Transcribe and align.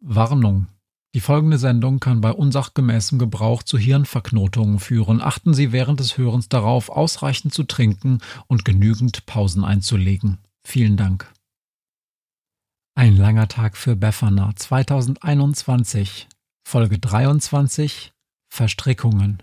Warnung. 0.00 0.66
Die 1.14 1.20
folgende 1.20 1.58
Sendung 1.58 1.98
kann 2.00 2.20
bei 2.20 2.32
unsachgemäßem 2.32 3.18
Gebrauch 3.18 3.62
zu 3.62 3.78
Hirnverknotungen 3.78 4.78
führen. 4.78 5.20
Achten 5.20 5.54
Sie 5.54 5.72
während 5.72 6.00
des 6.00 6.16
Hörens 6.16 6.48
darauf, 6.48 6.88
ausreichend 6.88 7.52
zu 7.52 7.64
trinken 7.64 8.18
und 8.46 8.64
genügend 8.64 9.26
Pausen 9.26 9.64
einzulegen. 9.64 10.38
Vielen 10.62 10.96
Dank. 10.96 11.30
Ein 12.94 13.16
langer 13.16 13.48
Tag 13.48 13.76
für 13.76 13.96
Befana 13.96 14.54
2021, 14.54 16.28
Folge 16.64 16.98
23 16.98 18.12
Verstrickungen. 18.48 19.42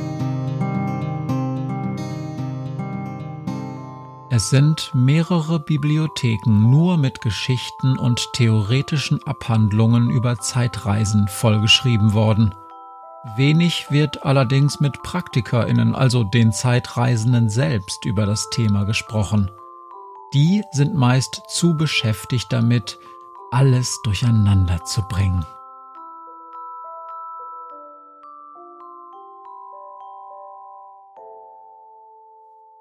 Es 4.41 4.49
sind 4.49 4.89
mehrere 4.95 5.59
Bibliotheken 5.59 6.49
nur 6.71 6.97
mit 6.97 7.21
Geschichten 7.21 7.95
und 7.95 8.33
theoretischen 8.33 9.21
Abhandlungen 9.21 10.09
über 10.09 10.39
Zeitreisen 10.39 11.27
vollgeschrieben 11.27 12.13
worden. 12.13 12.55
Wenig 13.37 13.91
wird 13.91 14.25
allerdings 14.25 14.79
mit 14.79 15.03
Praktikerinnen, 15.03 15.93
also 15.93 16.23
den 16.23 16.51
Zeitreisenden 16.51 17.51
selbst, 17.51 18.03
über 18.03 18.25
das 18.25 18.49
Thema 18.49 18.83
gesprochen. 18.85 19.51
Die 20.33 20.63
sind 20.71 20.95
meist 20.95 21.43
zu 21.47 21.77
beschäftigt 21.77 22.51
damit, 22.51 22.97
alles 23.51 23.99
durcheinander 24.03 24.83
zu 24.85 25.03
bringen. 25.03 25.45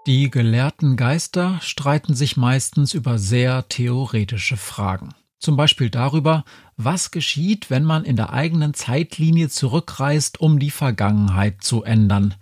Die 0.07 0.31
gelehrten 0.31 0.97
Geister 0.97 1.61
streiten 1.61 2.15
sich 2.15 2.39
meistens 2.39 2.95
über 2.95 3.19
sehr 3.19 3.69
theoretische 3.69 4.57
Fragen. 4.57 5.11
Zum 5.39 5.57
Beispiel 5.57 5.91
darüber, 5.91 6.45
was 6.77 7.11
geschieht, 7.11 7.71
wenn 7.71 7.85
man 7.85 8.05
in 8.05 8.17
der 8.17 8.33
eigenen 8.33 8.73
Zeitlinie 8.73 9.51
zurückreist, 9.51 10.41
um 10.41 10.59
die 10.59 10.71
Vergangenheit 10.71 11.63
zu 11.63 11.83
ändern. 11.83 12.35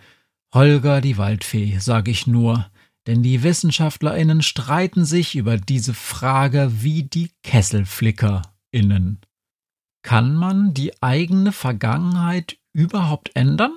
Holger 0.55 1.01
die 1.01 1.19
Waldfee, 1.19 1.79
sage 1.79 2.13
ich 2.13 2.27
nur, 2.27 2.67
denn 3.09 3.23
die 3.23 3.43
Wissenschaftlerinnen 3.43 4.43
streiten 4.43 5.05
sich 5.05 5.35
über 5.35 5.57
diese 5.57 5.95
Frage 5.95 6.71
wie 6.83 7.03
die 7.03 7.31
Kesselflickerinnen. 7.43 9.21
Kann 10.03 10.35
man 10.37 10.75
die 10.75 11.03
eigene 11.03 11.53
Vergangenheit 11.53 12.59
überhaupt 12.73 13.35
ändern? 13.35 13.73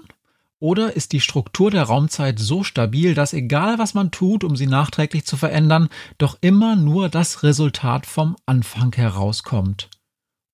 Oder 0.62 0.96
ist 0.96 1.12
die 1.12 1.22
Struktur 1.22 1.72
der 1.72 1.86
Raumzeit 1.86 2.38
so 2.38 2.64
stabil, 2.64 3.16
dass 3.16 3.34
egal 3.34 3.80
was 3.80 3.96
man 3.96 4.12
tut, 4.12 4.44
um 4.44 4.56
sie 4.56 4.68
nachträglich 4.68 5.26
zu 5.26 5.36
verändern, 5.36 5.90
doch 6.20 6.38
immer 6.40 6.76
nur 6.76 7.10
das 7.10 7.42
Resultat 7.42 8.06
vom 8.06 8.36
Anfang 8.46 8.94
herauskommt? 8.96 9.90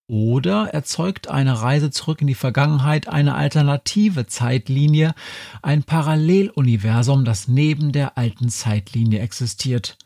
Oder 0.09 0.69
erzeugt 0.69 1.28
eine 1.28 1.62
Reise 1.62 1.91
zurück 1.91 2.22
in 2.22 2.28
die 2.28 2.35
Vergangenheit 2.35 3.09
eine 3.09 3.35
alternative 3.35 4.28
Zeitlinie, 4.28 5.13
ein 5.62 5.84
Paralleluniversum, 5.84 7.25
das 7.25 7.50
neben 7.50 7.91
der 7.91 8.17
alten 8.17 8.47
Zeitlinie 8.47 9.19
existiert? 9.19 9.97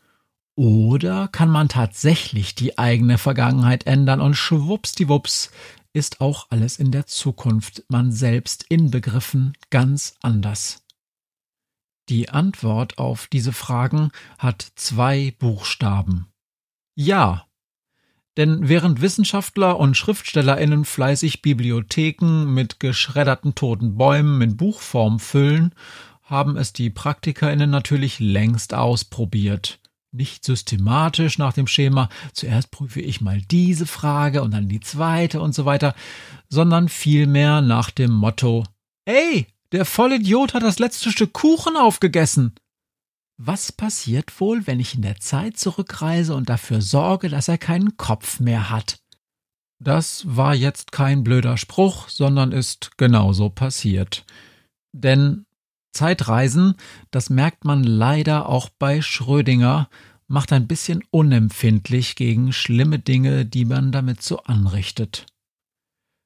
Oder 0.56 1.28
kann 1.28 1.48
man 1.48 1.68
tatsächlich 1.68 2.56
die 2.56 2.76
eigene 2.76 3.18
Vergangenheit 3.18 3.86
ändern 3.86 4.20
und 4.20 4.34
schwuppsdiwupps 4.34 5.52
ist 5.92 6.20
auch 6.20 6.46
alles 6.50 6.78
in 6.78 6.90
der 6.90 7.06
Zukunft, 7.06 7.84
man 7.88 8.12
selbst 8.12 8.64
inbegriffen, 8.68 9.56
ganz 9.70 10.14
anders? 10.22 10.82
Die 12.08 12.30
Antwort 12.30 12.98
auf 12.98 13.26
diese 13.26 13.52
Fragen 13.52 14.10
hat 14.38 14.72
zwei 14.74 15.34
Buchstaben. 15.38 16.26
Ja. 16.94 17.46
Denn 18.36 18.68
während 18.68 19.02
Wissenschaftler 19.02 19.78
und 19.78 19.96
Schriftstellerinnen 19.96 20.84
fleißig 20.84 21.42
Bibliotheken 21.42 22.46
mit 22.46 22.80
geschredderten 22.80 23.54
toten 23.54 23.96
Bäumen 23.96 24.40
in 24.40 24.56
Buchform 24.56 25.20
füllen, 25.20 25.74
haben 26.22 26.56
es 26.56 26.72
die 26.72 26.88
Praktikerinnen 26.88 27.68
natürlich 27.68 28.18
längst 28.20 28.72
ausprobiert 28.72 29.81
nicht 30.12 30.44
systematisch 30.44 31.38
nach 31.38 31.52
dem 31.52 31.66
Schema, 31.66 32.08
zuerst 32.32 32.70
prüfe 32.70 33.00
ich 33.00 33.20
mal 33.20 33.40
diese 33.50 33.86
Frage 33.86 34.42
und 34.42 34.52
dann 34.52 34.68
die 34.68 34.80
zweite 34.80 35.40
und 35.40 35.54
so 35.54 35.64
weiter, 35.64 35.94
sondern 36.48 36.88
vielmehr 36.88 37.60
nach 37.62 37.90
dem 37.90 38.12
Motto, 38.12 38.64
ey, 39.06 39.46
der 39.72 39.84
Vollidiot 39.86 40.52
hat 40.54 40.62
das 40.62 40.78
letzte 40.78 41.10
Stück 41.10 41.32
Kuchen 41.32 41.76
aufgegessen. 41.76 42.54
Was 43.38 43.72
passiert 43.72 44.38
wohl, 44.40 44.66
wenn 44.66 44.78
ich 44.78 44.94
in 44.94 45.02
der 45.02 45.18
Zeit 45.18 45.56
zurückreise 45.56 46.34
und 46.34 46.48
dafür 46.48 46.82
sorge, 46.82 47.28
dass 47.28 47.48
er 47.48 47.58
keinen 47.58 47.96
Kopf 47.96 48.38
mehr 48.38 48.70
hat? 48.70 49.00
Das 49.82 50.22
war 50.26 50.54
jetzt 50.54 50.92
kein 50.92 51.24
blöder 51.24 51.56
Spruch, 51.56 52.08
sondern 52.08 52.52
ist 52.52 52.98
genauso 52.98 53.48
passiert. 53.48 54.24
Denn 54.92 55.46
Zeitreisen, 55.92 56.74
das 57.10 57.30
merkt 57.30 57.64
man 57.64 57.84
leider 57.84 58.48
auch 58.48 58.68
bei 58.68 59.02
Schrödinger, 59.02 59.88
macht 60.26 60.52
ein 60.52 60.66
bisschen 60.66 61.04
unempfindlich 61.10 62.16
gegen 62.16 62.52
schlimme 62.52 62.98
Dinge, 62.98 63.44
die 63.44 63.64
man 63.64 63.92
damit 63.92 64.22
so 64.22 64.42
anrichtet. 64.44 65.26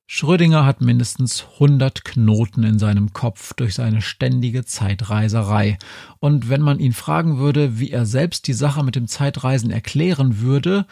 Schrödinger 0.08 0.64
hat 0.64 0.80
mindestens 0.80 1.44
100 1.54 2.04
Knoten 2.04 2.62
in 2.62 2.78
seinem 2.78 3.12
Kopf 3.12 3.54
durch 3.54 3.74
seine 3.74 4.02
ständige 4.02 4.64
Zeitreiserei. 4.64 5.78
Und 6.20 6.48
wenn 6.48 6.62
man 6.62 6.78
ihn 6.78 6.92
fragen 6.92 7.38
würde, 7.38 7.80
wie 7.80 7.90
er 7.90 8.06
selbst 8.06 8.46
die 8.46 8.52
Sache 8.52 8.84
mit 8.84 8.94
dem 8.94 9.08
Zeitreisen 9.08 9.72
erklären 9.72 10.38
würde, 10.38 10.86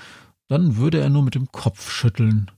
dann 0.49 0.77
würde 0.77 0.99
er 0.99 1.11
nur 1.11 1.23
mit 1.23 1.37
dem 1.37 1.53
Kopf 1.53 1.93
schütteln. 1.93 2.51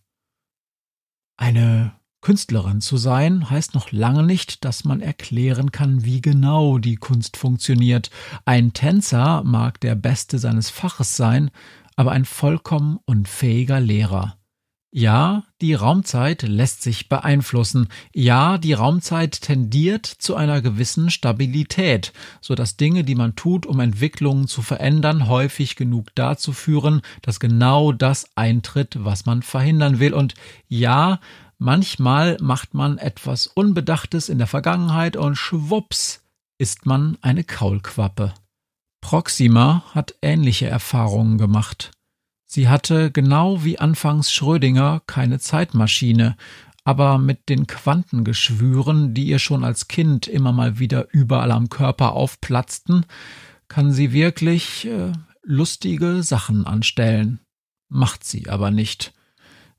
Eine 1.37 1.93
Künstlerin 2.27 2.81
zu 2.81 2.97
sein 2.97 3.51
heißt 3.51 3.77
noch 3.77 3.93
lange 3.93 4.25
nicht, 4.25 4.65
dass 4.65 4.83
man 4.83 5.01
erklären 5.01 5.71
kann, 5.71 6.05
wie 6.05 6.21
genau 6.21 6.79
die 6.79 6.97
Kunst 6.97 7.37
funktioniert. 7.37 8.11
Ein 8.45 8.73
Tänzer 8.73 9.45
mag 9.45 9.81
der 9.81 9.95
Beste 9.95 10.41
seines 10.41 10.69
Faches 10.69 11.17
sein, 11.17 11.53
aber 11.95 12.11
ein 12.11 12.25
vollkommen 12.25 12.99
unfähiger 13.05 13.79
Lehrer. 13.79 14.39
Ja, 14.91 15.45
die 15.61 15.75
Raumzeit 15.75 16.43
lässt 16.43 16.83
sich 16.83 17.09
beeinflussen. 17.09 17.89
Ja, 18.13 18.59
die 18.59 18.73
Raumzeit 18.73 19.41
tendiert 19.41 20.07
zu 20.07 20.35
einer 20.35 20.63
gewissen 20.63 21.11
Stabilität, 21.11 22.13
so 22.41 22.55
dass 22.57 22.77
Dinge, 22.77 23.05
die 23.05 23.15
man 23.15 23.37
tut, 23.37 23.67
um 23.67 23.79
Entwicklungen 23.79 24.49
zu 24.49 24.63
verändern, 24.63 25.29
häufig 25.29 25.77
genug 25.77 26.09
dazu 26.17 26.53
führen, 26.53 27.03
dass 27.23 27.39
genau 27.39 27.93
das 27.93 28.31
eintritt, 28.37 28.97
was 29.05 29.27
man 29.27 29.43
verhindern 29.43 30.01
will. 30.01 30.15
Und 30.15 30.35
ja, 30.67 31.21
Manchmal 31.59 32.37
macht 32.41 32.75
man 32.75 32.99
etwas 32.99 33.47
Unbedachtes 33.47 34.29
in 34.29 34.39
der 34.39 34.47
Vergangenheit 34.47 35.17
und 35.17 35.37
schwupps 35.37 36.23
ist 36.59 36.87
man 36.87 37.17
eine 37.23 37.45
Kaulquappe. 37.45 38.35
Proxima 39.01 39.85
hat 39.95 40.15
ähnliche 40.21 40.67
Erfahrungen 40.67 41.39
gemacht. 41.39 41.93
Sie 42.47 42.69
hatte 42.69 43.11
genau 43.11 43.65
wie 43.65 43.79
anfangs 43.79 44.33
Schrödinger 44.33 45.03
keine 45.07 45.39
Zeitmaschine, 45.39 46.37
aber 46.85 47.19
mit 47.19 47.49
den 47.49 47.67
Quantengeschwüren, 47.67 49.13
die 49.13 49.27
ihr 49.27 49.39
schon 49.39 49.65
als 49.65 49.89
Kind 49.89 50.29
immer 50.29 50.53
mal 50.53 50.79
wieder 50.79 51.09
überall 51.13 51.51
am 51.51 51.69
Körper 51.69 52.13
aufplatzten, 52.13 53.07
kann 53.69 53.93
sie 53.93 54.13
wirklich 54.13 54.87
äh, 54.87 55.13
lustige 55.43 56.23
Sachen 56.23 56.67
anstellen. 56.67 57.41
Macht 57.89 58.25
sie 58.25 58.49
aber 58.49 58.71
nicht. 58.71 59.13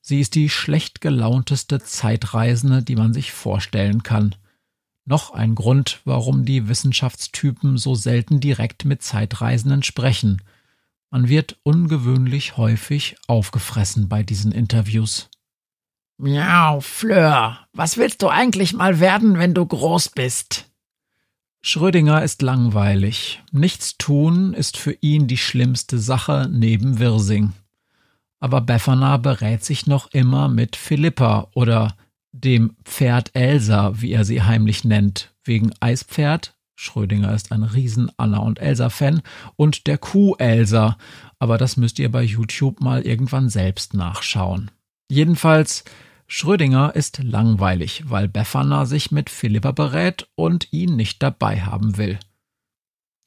Sie 0.01 0.19
ist 0.19 0.35
die 0.35 0.49
schlecht 0.49 1.01
gelaunteste 1.01 1.79
Zeitreisende, 1.79 2.83
die 2.83 2.95
man 2.95 3.13
sich 3.13 3.31
vorstellen 3.31 4.03
kann. 4.03 4.35
Noch 5.05 5.31
ein 5.31 5.55
Grund, 5.55 6.01
warum 6.05 6.45
die 6.45 6.67
Wissenschaftstypen 6.67 7.77
so 7.77 7.95
selten 7.95 8.39
direkt 8.39 8.85
mit 8.85 9.01
Zeitreisenden 9.01 9.83
sprechen. 9.83 10.41
Man 11.09 11.29
wird 11.29 11.57
ungewöhnlich 11.63 12.57
häufig 12.57 13.15
aufgefressen 13.27 14.09
bei 14.09 14.23
diesen 14.23 14.51
Interviews. 14.51 15.29
Miau, 16.17 16.81
Fleur, 16.81 17.59
was 17.73 17.97
willst 17.97 18.21
du 18.21 18.27
eigentlich 18.27 18.73
mal 18.73 18.99
werden, 18.99 19.37
wenn 19.37 19.53
du 19.53 19.65
groß 19.65 20.09
bist? 20.09 20.65
Schrödinger 21.61 22.23
ist 22.23 22.41
langweilig. 22.41 23.43
Nichts 23.51 23.97
tun 23.97 24.53
ist 24.53 24.77
für 24.77 24.97
ihn 25.01 25.27
die 25.27 25.37
schlimmste 25.37 25.99
Sache 25.99 26.49
neben 26.51 26.99
Wirsing. 26.99 27.53
Aber 28.39 28.61
Befana 28.61 29.17
berät 29.17 29.63
sich 29.63 29.87
noch 29.87 30.11
immer 30.11 30.47
mit 30.47 30.75
Philippa 30.75 31.47
oder 31.53 31.95
dem 32.31 32.75
Pferd 32.83 33.31
Elsa, 33.33 34.01
wie 34.01 34.11
er 34.11 34.25
sie 34.25 34.43
heimlich 34.43 34.83
nennt, 34.83 35.33
wegen 35.43 35.71
Eispferd. 35.79 36.55
Schrödinger 36.75 37.33
ist 37.33 37.51
ein 37.51 37.63
riesen 37.63 38.11
Anna 38.17 38.37
und 38.37 38.59
Elsa-Fan 38.59 39.23
und 39.55 39.87
der 39.87 39.97
Kuh 39.97 40.35
Elsa, 40.35 40.97
aber 41.39 41.57
das 41.57 41.75
müsst 41.75 41.97
ihr 41.97 42.11
bei 42.11 42.21
YouTube 42.21 42.81
mal 42.81 43.01
irgendwann 43.01 43.49
selbst 43.49 43.95
nachschauen. 43.95 44.69
Jedenfalls, 45.09 45.85
Schrödinger 46.27 46.95
ist 46.95 47.23
langweilig, 47.23 48.03
weil 48.07 48.27
Befana 48.27 48.85
sich 48.85 49.11
mit 49.11 49.29
Philippa 49.31 49.71
berät 49.71 50.27
und 50.35 50.71
ihn 50.71 50.95
nicht 50.95 51.23
dabei 51.23 51.61
haben 51.61 51.97
will. 51.97 52.19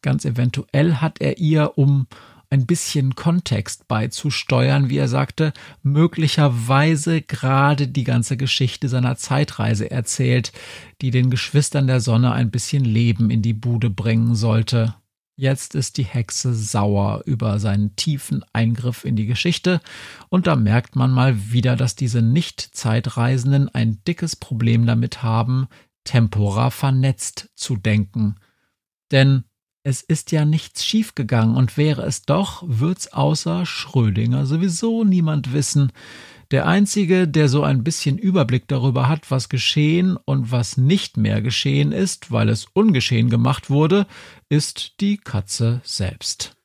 Ganz 0.02 0.24
eventuell 0.24 0.96
hat 0.96 1.20
er 1.20 1.38
ihr 1.38 1.76
um 1.76 2.06
ein 2.50 2.66
bisschen 2.66 3.14
Kontext 3.14 3.86
beizusteuern, 3.86 4.90
wie 4.90 4.98
er 4.98 5.08
sagte, 5.08 5.52
möglicherweise 5.82 7.22
gerade 7.22 7.86
die 7.86 8.04
ganze 8.04 8.36
Geschichte 8.36 8.88
seiner 8.88 9.16
Zeitreise 9.16 9.90
erzählt, 9.90 10.52
die 11.00 11.12
den 11.12 11.30
Geschwistern 11.30 11.86
der 11.86 12.00
Sonne 12.00 12.32
ein 12.32 12.50
bisschen 12.50 12.84
Leben 12.84 13.30
in 13.30 13.40
die 13.40 13.52
Bude 13.52 13.88
bringen 13.88 14.34
sollte. 14.34 14.96
Jetzt 15.36 15.74
ist 15.74 15.96
die 15.96 16.04
Hexe 16.04 16.52
sauer 16.52 17.22
über 17.24 17.60
seinen 17.60 17.96
tiefen 17.96 18.44
Eingriff 18.52 19.04
in 19.04 19.16
die 19.16 19.26
Geschichte, 19.26 19.80
und 20.28 20.46
da 20.46 20.56
merkt 20.56 20.96
man 20.96 21.12
mal 21.12 21.52
wieder, 21.52 21.76
dass 21.76 21.94
diese 21.94 22.20
Nicht-Zeitreisenden 22.20 23.68
ein 23.68 24.02
dickes 24.06 24.36
Problem 24.36 24.84
damit 24.84 25.22
haben, 25.22 25.68
tempora 26.04 26.70
vernetzt 26.70 27.48
zu 27.54 27.76
denken. 27.76 28.34
Denn 29.12 29.44
es 29.82 30.02
ist 30.02 30.30
ja 30.32 30.44
nichts 30.44 30.84
schiefgegangen 30.84 31.56
und 31.56 31.76
wäre 31.76 32.02
es 32.02 32.22
doch, 32.22 32.62
wird's 32.66 33.12
außer 33.12 33.64
Schrödinger 33.64 34.46
sowieso 34.46 35.04
niemand 35.04 35.52
wissen. 35.52 35.92
Der 36.50 36.66
einzige, 36.66 37.28
der 37.28 37.48
so 37.48 37.62
ein 37.62 37.84
bisschen 37.84 38.18
Überblick 38.18 38.66
darüber 38.66 39.08
hat, 39.08 39.30
was 39.30 39.48
geschehen 39.48 40.16
und 40.16 40.50
was 40.50 40.76
nicht 40.76 41.16
mehr 41.16 41.40
geschehen 41.42 41.92
ist, 41.92 42.32
weil 42.32 42.48
es 42.48 42.66
ungeschehen 42.72 43.30
gemacht 43.30 43.70
wurde, 43.70 44.06
ist 44.48 45.00
die 45.00 45.16
Katze 45.16 45.80
selbst. 45.84 46.59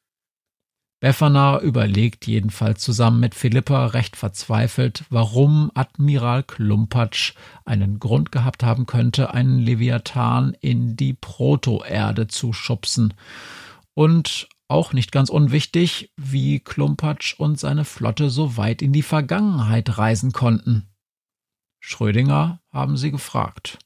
Befana 1.02 1.60
überlegt 1.60 2.26
jedenfalls 2.26 2.82
zusammen 2.82 3.20
mit 3.20 3.36
Philippa 3.36 3.88
recht 3.88 4.16
verzweifelt, 4.16 5.04
warum 5.10 5.70
Admiral 5.74 6.44
Klumpatsch 6.44 7.34
einen 7.66 8.00
Grund 8.00 8.32
gehabt 8.32 8.64
haben 8.64 8.86
könnte, 8.86 9.34
einen 9.34 9.60
Leviathan 9.60 10.56
in 10.62 10.96
die 10.96 11.14
Protoerde 11.14 12.28
zu 12.28 12.54
schubsen. 12.54 13.14
Und 13.94 14.48
auch 14.68 14.94
nicht 14.94 15.12
ganz 15.12 15.30
unwichtig, 15.30 16.12
wie 16.18 16.60
Klumpatsch 16.60 17.36
und 17.38 17.60
seine 17.60 17.86
Flotte 17.86 18.30
so 18.30 18.58
weit 18.58 18.82
in 18.82 18.94
die 18.94 19.04
Vergangenheit 19.04 19.98
reisen 19.98 20.32
konnten. 20.32 20.88
Schrödinger 21.80 22.62
haben 22.72 22.98
sie 22.98 23.12
gefragt. 23.12 23.78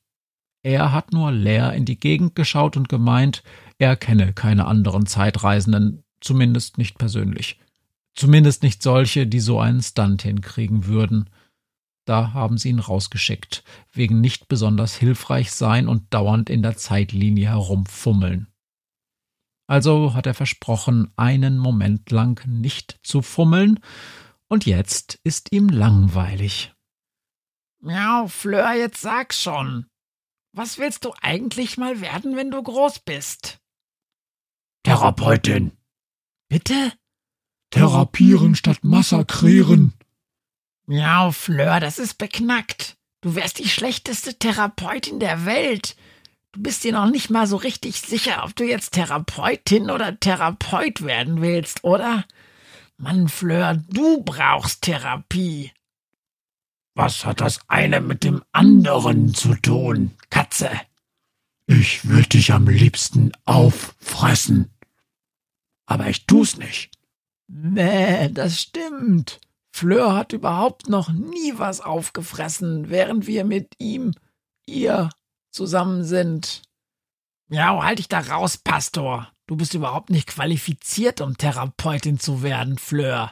Er 0.63 0.91
hat 0.93 1.11
nur 1.11 1.31
leer 1.31 1.73
in 1.73 1.85
die 1.85 1.99
Gegend 1.99 2.35
geschaut 2.35 2.77
und 2.77 2.87
gemeint, 2.87 3.43
er 3.77 3.95
kenne 3.95 4.33
keine 4.33 4.65
anderen 4.65 5.05
Zeitreisenden, 5.05 6.03
Zumindest 6.21 6.77
nicht 6.77 6.97
persönlich. 6.97 7.59
Zumindest 8.15 8.63
nicht 8.63 8.83
solche, 8.83 9.27
die 9.27 9.39
so 9.39 9.59
einen 9.59 9.81
Stunt 9.81 10.23
hinkriegen 10.23 10.85
würden. 10.85 11.29
Da 12.05 12.33
haben 12.33 12.57
sie 12.57 12.69
ihn 12.69 12.79
rausgeschickt, 12.79 13.63
wegen 13.93 14.19
nicht 14.19 14.47
besonders 14.47 14.95
hilfreich 14.95 15.51
sein 15.51 15.87
und 15.87 16.13
dauernd 16.13 16.49
in 16.49 16.61
der 16.61 16.75
Zeitlinie 16.75 17.49
herumfummeln. 17.49 18.47
Also 19.67 20.15
hat 20.15 20.25
er 20.25 20.33
versprochen, 20.33 21.13
einen 21.15 21.59
Moment 21.59 22.09
lang 22.09 22.43
nicht 22.47 22.99
zu 23.03 23.21
fummeln, 23.21 23.79
und 24.47 24.65
jetzt 24.65 25.19
ist 25.23 25.51
ihm 25.51 25.69
langweilig. 25.69 26.73
Miau, 27.79 28.27
Fleur, 28.27 28.73
jetzt 28.73 28.99
sag 28.99 29.33
schon. 29.33 29.85
Was 30.51 30.79
willst 30.79 31.05
du 31.05 31.13
eigentlich 31.21 31.77
mal 31.77 32.01
werden, 32.01 32.35
wenn 32.35 32.49
du 32.49 32.61
groß 32.61 32.99
bist? 32.99 33.59
Therapeutin. 34.83 35.78
Bitte? 36.49 36.91
Therapieren 37.69 38.55
statt 38.55 38.79
massakrieren. 38.83 39.93
Miau, 40.87 41.31
Fleur, 41.31 41.79
das 41.79 41.99
ist 41.99 42.17
beknackt. 42.17 42.97
Du 43.21 43.35
wärst 43.35 43.59
die 43.59 43.69
schlechteste 43.69 44.33
Therapeutin 44.33 45.19
der 45.19 45.45
Welt. 45.45 45.95
Du 46.51 46.63
bist 46.63 46.83
dir 46.83 46.93
noch 46.93 47.07
nicht 47.07 47.29
mal 47.29 47.45
so 47.45 47.57
richtig 47.57 48.01
sicher, 48.01 48.43
ob 48.43 48.55
du 48.55 48.63
jetzt 48.63 48.93
Therapeutin 48.93 49.91
oder 49.91 50.19
Therapeut 50.19 51.03
werden 51.03 51.41
willst, 51.41 51.83
oder? 51.83 52.25
Mann, 52.97 53.29
Fleur, 53.29 53.75
du 53.87 54.23
brauchst 54.23 54.81
Therapie. 54.81 55.71
Was 56.95 57.23
hat 57.23 57.39
das 57.39 57.59
eine 57.67 58.01
mit 58.01 58.23
dem 58.23 58.43
anderen 58.51 59.35
zu 59.35 59.53
tun, 59.53 60.11
Katze? 60.31 60.71
Ich 61.67 62.09
würde 62.09 62.29
dich 62.29 62.51
am 62.51 62.67
liebsten 62.67 63.31
auffressen 63.45 64.71
aber 65.89 66.07
ich 66.07 66.27
tu's 66.27 66.57
nicht. 66.57 66.91
Nee, 67.47 68.29
das 68.29 68.61
stimmt. 68.61 69.39
Fleur 69.71 70.15
hat 70.15 70.33
überhaupt 70.33 70.87
noch 70.87 71.11
nie 71.11 71.53
was 71.55 71.81
aufgefressen, 71.81 72.89
während 72.89 73.25
wir 73.25 73.43
mit 73.43 73.73
ihm, 73.79 74.13
ihr, 74.67 75.09
zusammen 75.51 76.03
sind. 76.03 76.61
Ja, 77.49 77.83
halt 77.83 77.97
dich 77.97 78.07
da 78.07 78.19
raus, 78.19 78.57
Pastor. 78.57 79.31
Du 79.47 79.55
bist 79.55 79.73
überhaupt 79.73 80.11
nicht 80.11 80.27
qualifiziert, 80.27 81.21
um 81.21 81.37
Therapeutin 81.37 82.19
zu 82.19 82.43
werden, 82.43 82.77
Fleur. 82.77 83.31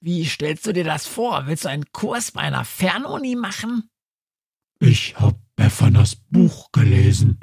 Wie 0.00 0.24
stellst 0.24 0.66
du 0.66 0.72
dir 0.72 0.84
das 0.84 1.06
vor? 1.06 1.46
Willst 1.46 1.66
du 1.66 1.68
einen 1.68 1.92
Kurs 1.92 2.32
bei 2.32 2.40
einer 2.40 2.64
Fernuni 2.64 3.36
machen? 3.36 3.88
Ich 4.80 5.16
hab 5.20 5.38
Beffanas 5.54 6.16
Buch 6.16 6.72
gelesen 6.72 7.38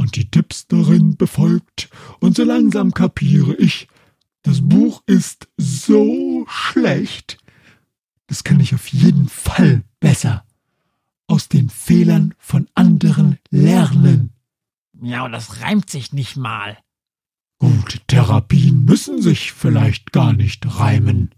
und 0.00 0.16
die 0.16 0.30
Tipps 0.30 0.66
darin 0.66 1.16
befolgt, 1.16 1.90
und 2.20 2.34
so 2.34 2.42
langsam 2.42 2.94
kapiere 2.94 3.54
ich, 3.56 3.86
das 4.40 4.66
Buch 4.66 5.02
ist 5.04 5.48
so 5.58 6.46
schlecht. 6.48 7.36
Das 8.26 8.42
kann 8.42 8.60
ich 8.60 8.74
auf 8.74 8.88
jeden 8.88 9.28
Fall 9.28 9.82
besser. 10.00 10.46
Aus 11.26 11.50
den 11.50 11.68
Fehlern 11.68 12.34
von 12.38 12.66
anderen 12.74 13.38
lernen. 13.50 14.32
Ja, 15.02 15.26
und 15.26 15.32
das 15.32 15.60
reimt 15.60 15.90
sich 15.90 16.14
nicht 16.14 16.34
mal. 16.34 16.78
Gute 17.58 18.00
Therapien 18.06 18.86
müssen 18.86 19.20
sich 19.20 19.52
vielleicht 19.52 20.12
gar 20.12 20.32
nicht 20.32 20.64
reimen, 20.78 21.34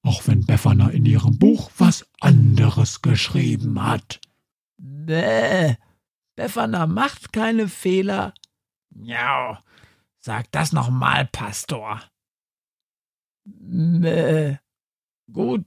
auch 0.00 0.26
wenn 0.26 0.46
Befana 0.46 0.88
in 0.88 1.04
ihrem 1.04 1.38
Buch 1.38 1.70
was 1.76 2.06
anderes 2.20 3.02
geschrieben 3.02 3.82
hat. 3.82 4.22
Bäh, 4.78 5.74
Befana 6.38 6.86
macht 6.86 7.32
keine 7.32 7.66
Fehler. 7.66 8.32
Miau, 8.90 9.58
sag 10.20 10.52
das 10.52 10.72
nochmal, 10.72 11.26
Pastor. 11.26 12.00
Mäh. 13.44 14.58
Gut, 15.32 15.64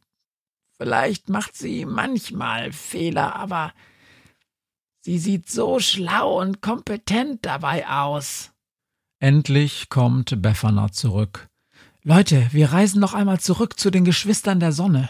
vielleicht 0.78 1.28
macht 1.28 1.58
sie 1.58 1.84
manchmal 1.84 2.72
Fehler, 2.72 3.36
aber 3.36 3.74
sie 5.02 5.20
sieht 5.20 5.50
so 5.50 5.82
schlau 5.82 6.40
und 6.40 6.62
kompetent 6.62 7.46
dabei 7.46 7.90
aus. 7.90 8.54
Endlich 9.20 9.90
kommt 9.90 10.42
Befana 10.42 10.90
zurück. 10.94 11.50
Leute, 12.02 12.48
wir 12.54 12.72
reisen 12.72 13.02
noch 13.02 13.14
einmal 13.14 13.42
zurück 13.42 13.78
zu 13.78 13.92
den 13.92 14.06
Geschwistern 14.06 14.62
der 14.62 14.72
Sonne. 14.72 15.10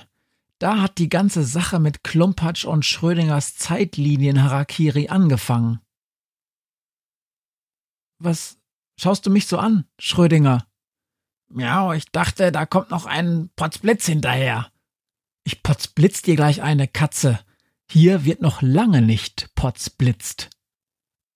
Da 0.61 0.79
hat 0.79 0.99
die 0.99 1.09
ganze 1.09 1.43
Sache 1.43 1.79
mit 1.79 2.03
Klumpatsch 2.03 2.65
und 2.65 2.85
Schrödingers 2.85 3.55
Zeitlinien-Harakiri 3.55 5.07
angefangen. 5.07 5.79
Was 8.19 8.59
schaust 8.95 9.25
du 9.25 9.31
mich 9.31 9.47
so 9.47 9.57
an, 9.57 9.85
Schrödinger? 9.97 10.67
Miau, 11.49 11.93
ich 11.93 12.05
dachte, 12.11 12.51
da 12.51 12.67
kommt 12.67 12.91
noch 12.91 13.07
ein 13.07 13.49
Potzblitz 13.55 14.05
hinterher. 14.05 14.71
Ich 15.45 15.63
potzblitz 15.63 16.21
dir 16.21 16.35
gleich 16.35 16.61
eine 16.61 16.87
Katze. 16.87 17.39
Hier 17.89 18.23
wird 18.23 18.43
noch 18.43 18.61
lange 18.61 19.01
nicht 19.01 19.49
potzblitzt. 19.55 20.51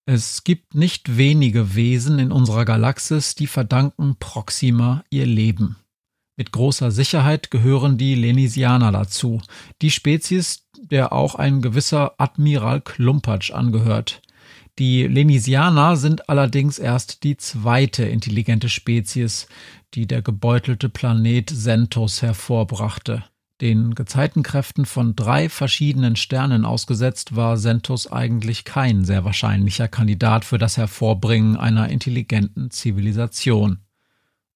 Es 0.06 0.44
gibt 0.44 0.76
nicht 0.76 1.18
wenige 1.18 1.74
Wesen 1.74 2.20
in 2.20 2.32
unserer 2.32 2.64
Galaxis, 2.64 3.34
die 3.34 3.48
verdanken 3.48 4.18
Proxima 4.20 5.04
ihr 5.10 5.26
Leben. 5.26 5.78
Mit 6.38 6.52
großer 6.52 6.92
Sicherheit 6.92 7.50
gehören 7.50 7.98
die 7.98 8.16
Lenisianer 8.16 8.92
dazu, 8.92 9.42
die 9.82 9.92
Spezies, 9.92 10.68
der 10.78 11.14
auch 11.14 11.36
ein 11.36 11.62
gewisser 11.62 12.14
Admiral 12.18 12.82
Klumpatsch 12.82 13.52
angehört. 13.52 14.22
Die 14.78 15.08
Lenisianer 15.08 15.96
sind 15.96 16.28
allerdings 16.28 16.78
erst 16.80 17.24
die 17.24 17.38
zweite 17.38 18.04
intelligente 18.04 18.68
Spezies, 18.68 19.48
die 19.94 20.06
der 20.06 20.22
gebeutelte 20.22 20.90
Planet 20.90 21.50
Sentos 21.50 22.22
hervorbrachte. 22.22 23.24
Den 23.62 23.96
Gezeitenkräften 23.96 24.86
von 24.86 25.16
drei 25.16 25.48
verschiedenen 25.48 26.18
Sternen 26.18 26.66
ausgesetzt 26.66 27.38
war 27.38 27.56
Sentos 27.56 28.12
eigentlich 28.12 28.66
kein 28.66 29.06
sehr 29.06 29.24
wahrscheinlicher 29.24 29.88
Kandidat 29.88 30.44
für 30.44 30.58
das 30.58 30.76
Hervorbringen 30.76 31.56
einer 31.56 31.88
intelligenten 31.88 32.70
Zivilisation. 32.70 33.80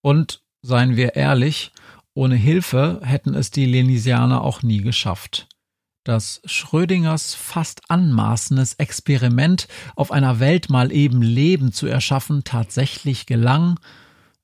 Und, 0.02 0.44
seien 0.62 0.96
wir 0.96 1.16
ehrlich, 1.16 1.72
ohne 2.14 2.36
Hilfe 2.36 3.00
hätten 3.04 3.34
es 3.34 3.52
die 3.52 3.66
Lenisianer 3.66 4.44
auch 4.44 4.64
nie 4.64 4.82
geschafft. 4.82 5.48
Dass 6.04 6.42
Schrödingers 6.46 7.36
fast 7.36 7.90
anmaßendes 7.90 8.74
Experiment, 8.76 9.68
auf 9.96 10.12
einer 10.12 10.40
Welt 10.40 10.70
mal 10.70 10.92
eben 10.92 11.22
Leben 11.22 11.72
zu 11.72 11.88
erschaffen, 11.88 12.44
tatsächlich 12.44 13.26
gelang, 13.26 13.80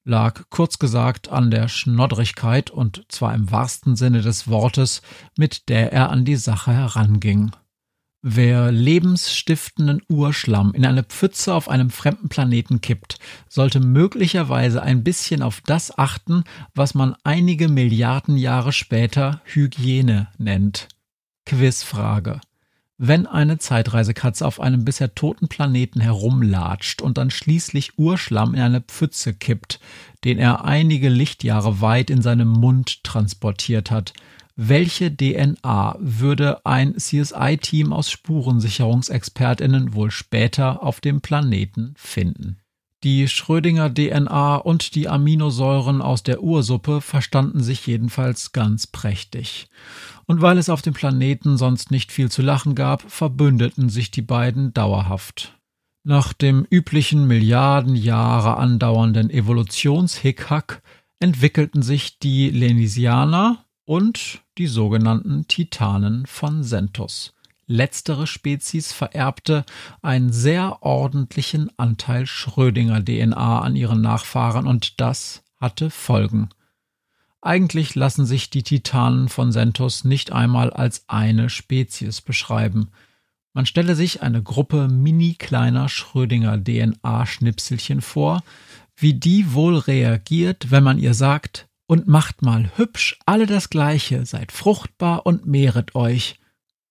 lag 0.03 0.43
kurz 0.49 0.77
gesagt 0.77 1.29
an 1.29 1.49
der 1.49 1.67
Schnoddrigkeit 1.67 2.69
und 2.69 3.05
zwar 3.09 3.33
im 3.33 3.51
wahrsten 3.51 3.95
Sinne 3.95 4.21
des 4.21 4.47
Wortes, 4.47 5.01
mit 5.37 5.67
der 5.67 5.91
er 5.91 6.11
an 6.11 6.23
die 6.23 6.35
Sache 6.35 6.71
heranging. 6.71 7.51
Wer 8.27 8.71
lebensstiftenden 8.71 10.01
Urschlamm 10.09 10.73
in 10.73 10.83
eine 10.83 11.03
Pfütze 11.03 11.53
auf 11.53 11.69
einem 11.69 11.91
fremden 11.91 12.27
Planeten 12.27 12.81
kippt, 12.81 13.19
sollte 13.47 13.79
möglicherweise 13.79 14.81
ein 14.81 15.03
bisschen 15.03 15.43
auf 15.43 15.61
das 15.61 15.95
achten, 15.95 16.43
was 16.73 16.95
man 16.95 17.15
einige 17.23 17.67
Milliarden 17.67 18.35
Jahre 18.35 18.73
später 18.73 19.41
Hygiene 19.45 20.29
nennt. 20.39 20.87
Quizfrage. 21.45 22.41
Wenn 22.97 23.27
eine 23.27 23.59
Zeitreisekatze 23.59 24.47
auf 24.47 24.59
einem 24.59 24.85
bisher 24.85 25.13
toten 25.13 25.47
Planeten 25.47 25.99
herumlatscht 25.99 27.03
und 27.03 27.19
dann 27.19 27.29
schließlich 27.29 27.99
Urschlamm 27.99 28.55
in 28.55 28.61
eine 28.61 28.81
Pfütze 28.81 29.35
kippt, 29.35 29.79
den 30.23 30.39
er 30.39 30.65
einige 30.65 31.09
Lichtjahre 31.09 31.79
weit 31.79 32.09
in 32.09 32.23
seinem 32.23 32.47
Mund 32.47 33.03
transportiert 33.03 33.91
hat, 33.91 34.13
welche 34.57 35.13
DNA 35.13 35.97
würde 35.99 36.65
ein 36.65 36.95
CSI-Team 36.95 37.91
aus 37.91 38.09
Spurensicherungsexpertinnen 38.09 39.93
wohl 39.93 40.11
später 40.11 40.81
auf 40.81 41.01
dem 41.01 41.19
Planeten 41.19 41.93
finden? 41.97 42.61
Die 43.03 43.27
Schrödinger 43.27 43.93
DNA 43.93 44.55
und 44.55 44.95
die 44.95 45.09
Aminosäuren 45.09 46.01
aus 46.01 46.23
der 46.23 46.41
Ursuppe 46.41 47.01
verstanden 47.01 47.61
sich 47.61 47.85
jedenfalls 47.85 48.53
ganz 48.53 48.87
prächtig. 48.87 49.67
Und 50.25 50.41
weil 50.41 50.57
es 50.57 50.69
auf 50.69 50.81
dem 50.81 50.93
Planeten 50.93 51.57
sonst 51.57 51.91
nicht 51.91 52.11
viel 52.11 52.31
zu 52.31 52.41
lachen 52.41 52.75
gab, 52.75 53.11
verbündeten 53.11 53.89
sich 53.89 54.09
die 54.09 54.23
beiden 54.23 54.73
dauerhaft. 54.73 55.59
Nach 56.03 56.33
dem 56.33 56.65
üblichen 56.69 57.27
Milliarden 57.27 57.95
Jahre 57.95 58.57
andauernden 58.57 59.29
Evolutionshickhack 59.29 60.81
entwickelten 61.19 61.81
sich 61.81 62.19
die 62.19 62.49
Lenisianer 62.49 63.64
und 63.85 64.41
die 64.57 64.67
sogenannten 64.67 65.47
Titanen 65.47 66.25
von 66.25 66.63
Sentus. 66.63 67.33
Letztere 67.67 68.27
Spezies 68.27 68.91
vererbte 68.93 69.65
einen 70.01 70.31
sehr 70.31 70.83
ordentlichen 70.83 71.71
Anteil 71.77 72.27
Schrödinger 72.27 73.03
DNA 73.03 73.61
an 73.61 73.75
ihren 73.75 74.01
Nachfahren 74.01 74.67
und 74.67 74.99
das 75.01 75.43
hatte 75.57 75.89
Folgen. 75.89 76.49
Eigentlich 77.41 77.95
lassen 77.95 78.25
sich 78.25 78.49
die 78.49 78.63
Titanen 78.63 79.29
von 79.29 79.51
Sentos 79.51 80.03
nicht 80.03 80.31
einmal 80.31 80.71
als 80.71 81.05
eine 81.07 81.49
Spezies 81.49 82.21
beschreiben. 82.21 82.89
Man 83.53 83.65
stelle 83.65 83.95
sich 83.95 84.21
eine 84.21 84.43
Gruppe 84.43 84.87
mini 84.87 85.35
kleiner 85.35 85.87
Schrödinger 85.87 86.63
DNA-Schnipselchen 86.63 88.01
vor, 88.01 88.43
wie 88.95 89.13
die 89.13 89.53
wohl 89.53 89.77
reagiert, 89.77 90.71
wenn 90.71 90.83
man 90.83 90.99
ihr 90.99 91.13
sagt, 91.13 91.67
und 91.87 92.07
macht 92.07 92.41
mal 92.41 92.71
hübsch 92.75 93.17
alle 93.25 93.45
das 93.45 93.69
Gleiche, 93.69 94.25
seid 94.25 94.51
fruchtbar 94.51 95.25
und 95.25 95.45
mehret 95.45 95.95
euch. 95.95 96.39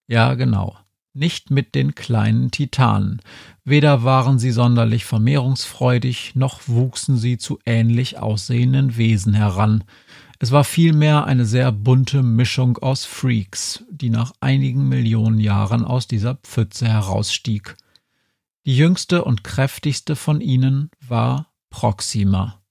Ja, 0.06 0.34
genau. 0.34 0.76
Nicht 1.12 1.50
mit 1.50 1.74
den 1.74 1.94
kleinen 1.94 2.50
Titanen. 2.50 3.22
Weder 3.64 4.02
waren 4.02 4.38
sie 4.38 4.50
sonderlich 4.50 5.04
vermehrungsfreudig, 5.04 6.34
noch 6.34 6.62
wuchsen 6.66 7.16
sie 7.16 7.38
zu 7.38 7.58
ähnlich 7.64 8.18
aussehenden 8.18 8.96
Wesen 8.96 9.32
heran. 9.32 9.84
Es 10.40 10.50
war 10.50 10.64
vielmehr 10.64 11.24
eine 11.24 11.46
sehr 11.46 11.70
bunte 11.70 12.22
Mischung 12.22 12.78
aus 12.78 13.04
Freaks, 13.04 13.84
die 13.90 14.10
nach 14.10 14.32
einigen 14.40 14.88
Millionen 14.88 15.38
Jahren 15.38 15.84
aus 15.84 16.08
dieser 16.08 16.34
Pfütze 16.34 16.88
herausstieg. 16.88 17.76
Die 18.66 18.76
jüngste 18.76 19.24
und 19.24 19.44
kräftigste 19.44 20.16
von 20.16 20.40
ihnen 20.40 20.90
war 21.00 21.52
Proxima. 21.70 22.63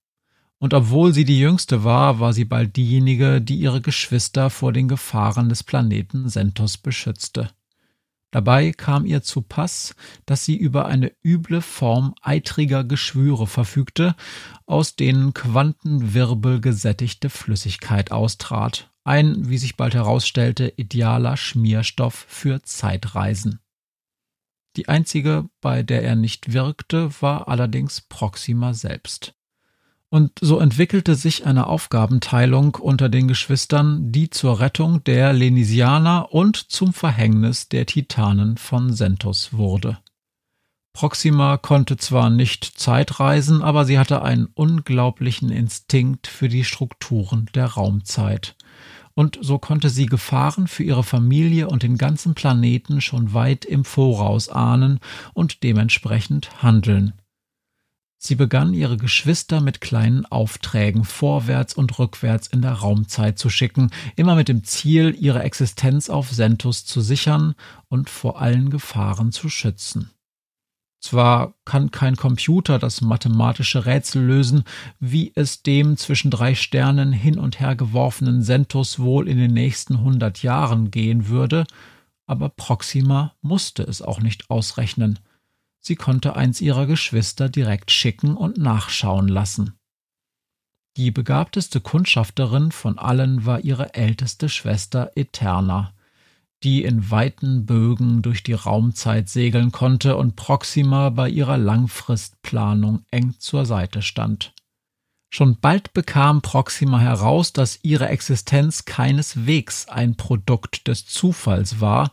Und 0.63 0.73
obwohl 0.73 1.13
sie 1.13 1.25
die 1.25 1.39
jüngste 1.39 1.83
war, 1.83 2.21
war 2.21 2.31
sie 2.31 2.45
bald 2.45 2.77
diejenige, 2.77 3.41
die 3.41 3.57
ihre 3.57 3.81
Geschwister 3.81 4.49
vor 4.49 4.71
den 4.71 4.87
Gefahren 4.87 5.49
des 5.49 5.61
Planeten 5.61 6.29
Sentos 6.29 6.77
beschützte. 6.77 7.49
Dabei 8.31 8.71
kam 8.71 9.05
ihr 9.05 9.21
zu 9.23 9.41
Pass, 9.41 9.93
dass 10.25 10.45
sie 10.45 10.55
über 10.55 10.85
eine 10.85 11.11
üble 11.21 11.59
Form 11.59 12.15
eitriger 12.21 12.85
Geschwüre 12.85 13.45
verfügte, 13.45 14.15
aus 14.65 14.95
denen 14.95 15.33
Quantenwirbel 15.33 16.61
gesättigte 16.61 17.29
Flüssigkeit 17.29 18.13
austrat. 18.13 18.89
Ein, 19.03 19.49
wie 19.49 19.57
sich 19.57 19.75
bald 19.75 19.95
herausstellte, 19.95 20.71
idealer 20.77 21.35
Schmierstoff 21.35 22.25
für 22.29 22.63
Zeitreisen. 22.63 23.59
Die 24.77 24.87
einzige, 24.87 25.49
bei 25.59 25.83
der 25.83 26.03
er 26.03 26.15
nicht 26.15 26.53
wirkte, 26.53 27.11
war 27.19 27.49
allerdings 27.49 27.99
Proxima 27.99 28.73
selbst. 28.73 29.35
Und 30.13 30.33
so 30.39 30.59
entwickelte 30.59 31.15
sich 31.15 31.47
eine 31.47 31.65
Aufgabenteilung 31.65 32.75
unter 32.75 33.09
den 33.09 33.27
Geschwistern, 33.27 34.11
die 34.11 34.29
zur 34.29 34.59
Rettung 34.59 35.03
der 35.05 35.33
Lenisianer 35.33 36.31
und 36.31 36.55
zum 36.55 36.93
Verhängnis 36.93 37.67
der 37.67 37.87
Titanen 37.87 38.57
von 38.57 38.93
Sentos 38.93 39.53
wurde. 39.53 39.97
Proxima 40.93 41.57
konnte 41.57 41.97
zwar 41.97 42.29
nicht 42.29 42.63
Zeitreisen, 42.63 43.63
aber 43.63 43.85
sie 43.85 43.97
hatte 43.97 44.21
einen 44.21 44.49
unglaublichen 44.53 45.49
Instinkt 45.49 46.27
für 46.27 46.47
die 46.47 46.63
Strukturen 46.63 47.49
der 47.55 47.65
Raumzeit. 47.65 48.55
Und 49.15 49.39
so 49.41 49.57
konnte 49.57 49.89
sie 49.89 50.05
Gefahren 50.05 50.67
für 50.67 50.83
ihre 50.83 51.03
Familie 51.03 51.69
und 51.69 51.81
den 51.81 51.97
ganzen 51.97 52.35
Planeten 52.35 53.01
schon 53.01 53.33
weit 53.33 53.65
im 53.65 53.83
Voraus 53.83 54.47
ahnen 54.47 54.99
und 55.33 55.63
dementsprechend 55.63 56.61
handeln. 56.61 57.13
Sie 58.25 58.35
begann 58.35 58.73
ihre 58.73 58.95
Geschwister 58.95 59.59
mit 59.59 59.81
kleinen 59.81 60.25
Aufträgen 60.25 61.03
vorwärts 61.03 61.73
und 61.73 61.99
rückwärts 61.99 62.47
in 62.47 62.61
der 62.61 62.71
Raumzeit 62.71 63.37
zu 63.37 63.49
schicken, 63.49 63.91
immer 64.15 64.35
mit 64.35 64.47
dem 64.47 64.63
Ziel, 64.63 65.13
ihre 65.19 65.43
Existenz 65.43 66.09
auf 66.09 66.31
Sentus 66.31 66.85
zu 66.85 67.01
sichern 67.01 67.53
und 67.89 68.09
vor 68.09 68.41
allen 68.41 68.69
Gefahren 68.69 69.33
zu 69.33 69.49
schützen. 69.49 70.09
Zwar 71.01 71.55
kann 71.65 71.91
kein 71.91 72.15
Computer 72.15 72.79
das 72.79 73.01
mathematische 73.01 73.85
Rätsel 73.85 74.23
lösen, 74.23 74.63
wie 75.01 75.33
es 75.35 75.61
dem 75.61 75.97
zwischen 75.97 76.31
drei 76.31 76.55
Sternen 76.55 77.11
hin 77.11 77.37
und 77.37 77.59
her 77.59 77.75
geworfenen 77.75 78.41
Sentus 78.41 78.99
wohl 78.99 79.27
in 79.27 79.37
den 79.37 79.53
nächsten 79.53 79.99
hundert 79.99 80.41
Jahren 80.43 80.91
gehen 80.91 81.27
würde, 81.27 81.65
aber 82.25 82.47
Proxima 82.47 83.33
musste 83.41 83.83
es 83.83 84.01
auch 84.01 84.21
nicht 84.21 84.49
ausrechnen– 84.49 85.19
Sie 85.85 85.95
konnte 85.95 86.37
eins 86.37 86.61
ihrer 86.61 86.85
Geschwister 86.85 87.49
direkt 87.49 87.91
schicken 87.91 88.37
und 88.37 88.57
nachschauen 88.57 89.27
lassen. 89.27 89.73
Die 90.95 91.11
begabteste 91.11 91.81
Kundschafterin 91.81 92.71
von 92.71 92.97
allen 92.97 93.45
war 93.45 93.59
ihre 93.59 93.93
älteste 93.93 94.47
Schwester 94.47 95.11
Eterna, 95.15 95.93
die 96.63 96.83
in 96.83 97.11
weiten 97.11 97.65
Bögen 97.65 98.21
durch 98.21 98.43
die 98.43 98.53
Raumzeit 98.53 99.27
segeln 99.27 99.73
konnte 99.73 100.15
und 100.15 100.37
Proxima 100.37 101.09
bei 101.09 101.29
ihrer 101.29 101.57
Langfristplanung 101.57 103.03
eng 103.11 103.35
zur 103.39 103.65
Seite 103.65 104.01
stand. 104.01 104.53
Schon 105.35 105.59
bald 105.59 105.93
bekam 105.93 106.43
Proxima 106.43 106.99
heraus, 106.99 107.53
dass 107.53 107.79
ihre 107.81 108.07
Existenz 108.07 108.85
keineswegs 108.85 109.87
ein 109.87 110.15
Produkt 110.15 110.87
des 110.87 111.07
Zufalls 111.07 111.81
war, 111.81 112.11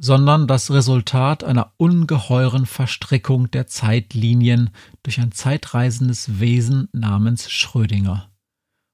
sondern 0.00 0.46
das 0.46 0.70
Resultat 0.70 1.42
einer 1.42 1.72
ungeheuren 1.76 2.66
Verstrickung 2.66 3.50
der 3.50 3.66
Zeitlinien 3.66 4.70
durch 5.02 5.20
ein 5.20 5.32
zeitreisendes 5.32 6.38
Wesen 6.38 6.88
namens 6.92 7.50
Schrödinger. 7.50 8.30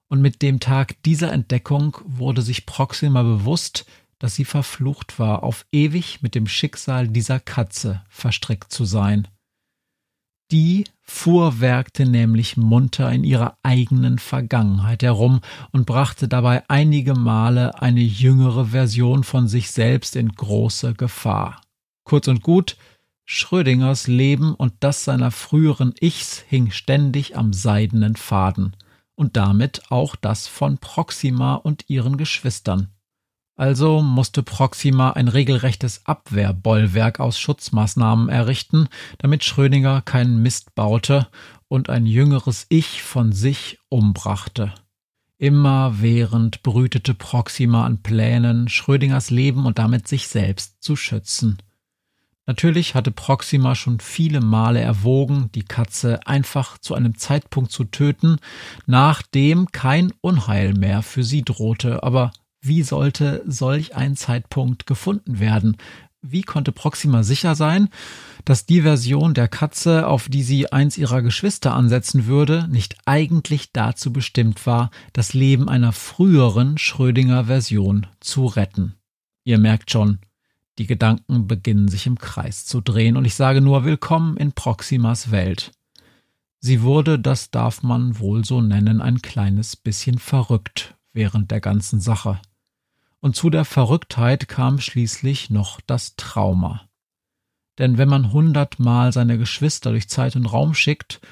Und 0.09 0.23
mit 0.23 0.43
dem 0.43 0.61
Tag 0.61 1.03
dieser 1.03 1.33
Entdeckung 1.33 1.99
wurde 2.05 2.43
sich 2.43 2.67
Proxima 2.67 3.23
bewusst, 3.23 3.85
dass 4.19 4.35
sie 4.35 4.45
verflucht 4.45 5.19
war, 5.19 5.43
auf 5.43 5.67
ewig 5.73 6.23
mit 6.23 6.35
dem 6.35 6.47
Schicksal 6.47 7.09
dieser 7.09 7.41
Katze 7.41 8.03
verstrickt 8.09 8.73
zu 8.73 8.85
sein. 8.85 9.29
Die 10.51 10.85
fuhrwerkte 11.01 12.07
nämlich 12.07 12.57
munter 12.57 13.11
in 13.11 13.25
ihrer 13.25 13.57
eigenen 13.63 14.19
Vergangenheit 14.19 15.03
herum 15.03 15.41
und 15.73 15.87
brachte 15.87 16.29
dabei 16.29 16.63
einige 16.69 17.15
Male 17.15 17.81
eine 17.81 18.03
jüngere 18.03 18.67
Version 18.67 19.25
von 19.25 19.49
sich 19.49 19.71
selbst 19.71 20.17
in 20.17 20.29
große 20.33 20.95
Gefahr. 20.95 21.61
Kurz 22.05 22.29
und 22.29 22.43
gut, 22.43 22.77
Schrödingers 23.25 24.07
Leben 24.07 24.55
und 24.55 24.75
das 24.81 25.05
seiner 25.05 25.31
früheren 25.31 25.95
Ichs 25.99 26.45
hing 26.47 26.71
ständig 26.71 27.37
am 27.37 27.55
seidenen 27.55 28.17
Faden 28.17 28.77
und 29.15 29.37
damit 29.37 29.91
auch 29.91 30.15
das 30.15 30.47
von 30.47 30.77
Proxima 30.79 31.55
und 31.55 31.89
ihren 31.89 32.19
Geschwistern. 32.19 32.89
Also 33.57 34.03
musste 34.03 34.43
Proxima 34.43 35.11
ein 35.11 35.29
regelrechtes 35.29 36.07
Abwehrbollwerk 36.07 37.21
aus 37.21 37.39
Schutzmaßnahmen 37.39 38.29
errichten, 38.29 38.89
damit 39.19 39.45
Schrödinger 39.45 40.03
keinen 40.03 40.43
Mist 40.43 40.75
baute 40.75 41.29
und 41.69 41.89
ein 41.89 42.05
jüngeres 42.05 42.67
Ich 42.69 43.03
von 43.03 43.33
sich 43.33 43.79
umbrachte. 43.89 44.75
Immerwährend 45.39 46.63
brütete 46.63 47.15
Proxima 47.15 47.87
an 47.87 48.03
Plänen, 48.03 48.69
Schrödingers 48.69 49.31
Leben 49.31 49.67
und 49.67 49.79
damit 49.79 50.09
sich 50.09 50.27
selbst 50.27 50.83
zu 50.83 50.97
schützen. 50.97 51.59
Natürlich 52.47 52.95
hatte 52.95 53.11
Proxima 53.11 53.75
schon 53.75 54.01
viele 54.01 54.41
Male 54.41 54.81
erwogen, 54.81 55.51
die 55.55 55.63
Katze 55.63 56.27
einfach 56.27 56.79
zu 56.79 56.95
einem 56.95 57.17
Zeitpunkt 57.17 57.71
zu 57.71 57.85
töten, 57.85 58.39
nachdem 58.87 59.73
kein 59.73 60.13
Unheil 60.21 60.75
mehr 60.75 61.03
für 61.03 61.23
sie 61.23 61.43
drohte, 61.43 62.03
aber 62.03 62.33
wie 62.65 62.83
sollte 62.83 63.43
solch 63.47 63.95
ein 63.95 64.17
Zeitpunkt 64.17 64.87
gefunden 64.87 65.39
werden? 65.39 65.77
Wie 66.23 66.41
konnte 66.41 66.73
Proxima 66.73 67.23
sicher 67.23 67.55
sein, 67.55 67.91
dass 68.47 68.65
die 68.65 68.81
Version 68.81 69.35
der 69.35 69.49
Katze, 69.49 70.07
auf 70.07 70.31
die 70.31 70.43
sie 70.43 70.73
eins 70.73 70.97
ihrer 70.97 71.21
Geschwister 71.21 71.75
ansetzen 71.75 72.25
würde, 72.25 72.67
nicht 72.69 72.97
eigentlich 73.05 73.73
dazu 73.73 74.11
bestimmt 74.11 74.67
war, 74.67 74.91
das 75.13 75.35
Leben 75.35 75.69
einer 75.69 75.93
früheren 75.93 76.79
Schrödinger 76.79 77.45
Version 77.45 78.07
zu 78.21 78.47
retten? 78.47 78.95
Ihr 79.45 79.59
merkt 79.59 79.91
schon, 79.91 80.21
die 80.79 80.87
Gedanken 80.87 81.47
beginnen 81.47 81.89
sich 81.89 82.07
im 82.07 82.17
Kreis 82.17 82.65
zu 82.65 82.81
drehen 82.81 83.19
und 83.19 83.27
ich 83.27 83.35
sage 83.35 83.61
nur 83.61 83.85
Willkommen 83.85 84.39
in 84.39 84.53
Proximas 84.53 85.31
Welt. 85.31 85.73
Sie 86.61 86.81
wurde, 86.81 87.19
das 87.19 87.51
darf 87.51 87.83
man 87.83 88.19
wohl 88.19 88.47
so 88.47 88.63
nennen, 88.63 89.03
ein 89.03 89.21
kleines 89.21 89.77
bisschen 89.77 90.17
verrückt 90.17 90.95
während 91.13 91.51
der 91.51 91.61
ganzen 91.61 92.01
Sache 92.01 92.41
und 93.25 93.35
zu 93.35 93.49
der 93.49 93.65
Verrücktheit 93.65 94.49
kam 94.49 94.79
schließlich 94.79 95.49
noch 95.49 95.81
das 95.81 96.15
Trauma. 96.17 96.91
Denn 97.79 97.97
wenn 97.97 98.11
man 98.11 98.35
hundertmal 98.35 99.15
seine 99.15 99.39
Geschwister 99.39 99.93
durch 99.93 100.11
Zeit 100.11 100.37
und 100.37 100.45
Raum 100.45 100.75
schickt, 100.75 101.23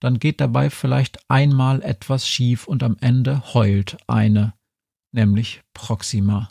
dann 0.00 0.18
geht 0.18 0.40
dabei 0.40 0.70
vielleicht 0.70 1.30
einmal 1.30 1.82
etwas 1.82 2.26
schief 2.26 2.66
und 2.66 2.82
am 2.82 2.96
Ende 3.02 3.52
heult 3.52 3.98
eine, 4.06 4.54
nämlich 5.12 5.60
Proxima. 5.74 6.48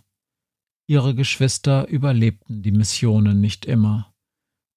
Ihre 0.87 1.15
Geschwister 1.15 1.87
überlebten 1.87 2.61
die 2.61 2.71
Missionen 2.71 3.41
nicht 3.41 3.65
immer, 3.65 4.13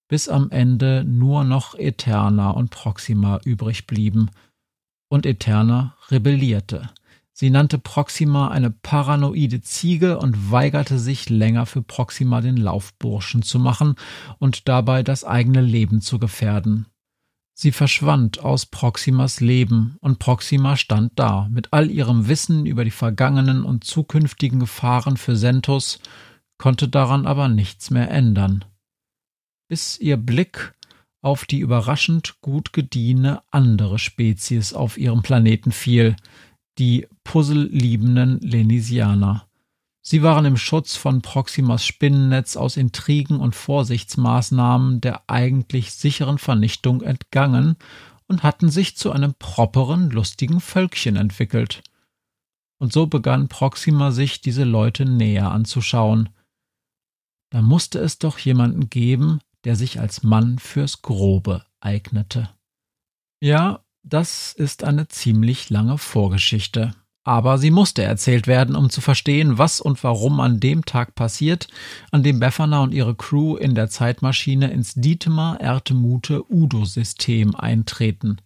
bis 0.09 0.31
am 0.31 0.51
Ende 0.51 1.05
nur 1.05 1.45
noch 1.45 1.75
Eterna 1.75 2.49
und 2.49 2.71
Proxima 2.71 3.41
übrig 3.45 3.87
blieben, 3.87 4.31
und 5.11 5.27
Eterna 5.27 5.99
rebellierte 6.11 6.89
Sie 7.37 7.51
nannte 7.51 7.79
Proxima 7.79 8.49
eine 8.49 8.71
paranoide 8.71 9.61
Ziege 9.61 10.19
und 10.21 10.53
weigerte 10.53 11.01
sich 11.01 11.29
länger 11.29 11.67
für 11.67 11.83
Proxima 11.83 12.41
den 12.41 12.57
Laufburschen 12.57 13.43
zu 13.43 13.59
machen 13.59 13.97
und 14.39 14.69
dabei 14.69 15.03
das 15.03 15.25
eigene 15.25 15.61
Leben 15.61 16.01
zu 16.01 16.21
gefährden. 16.21 16.87
Sie 17.53 17.73
verschwand 17.73 18.39
aus 18.39 18.67
Proximas 18.67 19.41
Leben 19.41 19.97
und 20.01 20.21
Proxima 20.21 20.77
stand 20.77 21.13
da 21.17 21.49
mit 21.51 21.73
all 21.73 21.91
ihrem 21.91 22.29
Wissen 22.29 22.67
über 22.67 22.85
die 22.85 22.93
vergangenen 22.93 23.65
und 23.65 23.83
zukünftigen 23.83 24.61
Gefahren 24.61 25.17
für 25.17 25.35
Sentus, 25.35 25.99
konnte 26.57 26.89
daran 26.89 27.27
aber 27.27 27.49
nichts 27.49 27.91
mehr 27.91 28.13
ändern. 28.13 28.65
Bis 29.69 29.99
ihr 29.99 30.17
Blick 30.17 30.73
auf 31.21 31.47
die 31.47 31.59
überraschend 31.59 32.41
gut 32.43 32.73
gediehene 32.73 33.43
andere 33.51 33.99
Spezies 33.99 34.73
auf 34.73 34.99
ihrem 34.99 35.23
Planeten 35.23 35.73
fiel, 35.73 36.15
die 36.79 37.07
puzzleliebenden 37.25 38.41
Lenisianer. 38.41 39.47
Sie 40.03 40.23
waren 40.23 40.45
im 40.45 40.59
Schutz 40.59 40.97
von 40.97 41.23
Proximas 41.23 41.87
Spinnennetz 41.87 42.57
aus 42.57 42.77
Intrigen 42.77 43.41
und 43.41 43.55
Vorsichtsmaßnahmen 43.55 45.01
der 45.01 45.23
eigentlich 45.29 45.93
sicheren 45.93 46.37
Vernichtung 46.37 47.01
entgangen 47.01 47.77
und 48.27 48.43
hatten 48.43 48.71
sich 48.71 48.97
zu 48.97 49.13
einem 49.13 49.35
properen, 49.35 50.11
lustigen 50.11 50.61
Völkchen 50.61 51.17
entwickelt. 51.17 51.83
Und 52.79 52.93
so 52.93 53.07
begann 53.07 53.49
Proxima 53.49 54.11
sich 54.11 54.43
diese 54.43 54.65
Leute 54.65 55.07
näher 55.07 55.51
anzuschauen. 55.51 56.29
Da 57.51 57.63
musste 57.63 57.99
es 57.99 58.19
doch 58.19 58.39
jemanden 58.39 58.91
geben, 58.91 59.41
der 59.65 59.77
sich 59.77 60.01
als 60.01 60.23
Mann 60.23 60.59
fürs 60.59 61.01
Grobe 61.01 61.65
eignete. 61.81 62.51
Ja, 63.41 63.84
das 64.05 64.53
ist 64.53 64.85
eine 64.85 65.09
ziemlich 65.09 65.71
lange 65.71 65.99
Vorgeschichte. 65.99 66.95
Aber 67.27 67.57
sie 67.57 67.71
musste 67.71 68.03
erzählt 68.03 68.47
werden, 68.47 68.77
um 68.77 68.91
zu 68.91 69.01
verstehen, 69.01 69.57
was 69.57 69.81
und 69.81 70.05
warum 70.05 70.41
an 70.41 70.61
dem 70.61 70.85
Tag 70.85 71.15
passiert, 71.15 71.69
an 72.11 72.23
dem 72.23 72.39
Befana 72.39 72.83
und 72.83 72.93
ihre 72.93 73.15
Crew 73.15 73.57
in 73.57 73.75
der 73.75 73.89
Zeitmaschine 73.89 74.71
ins 74.71 74.93
Dietmar 74.95 75.59
Ertemute 75.59 76.45
Udo-System 76.53 77.55
eintreten. 77.55 78.37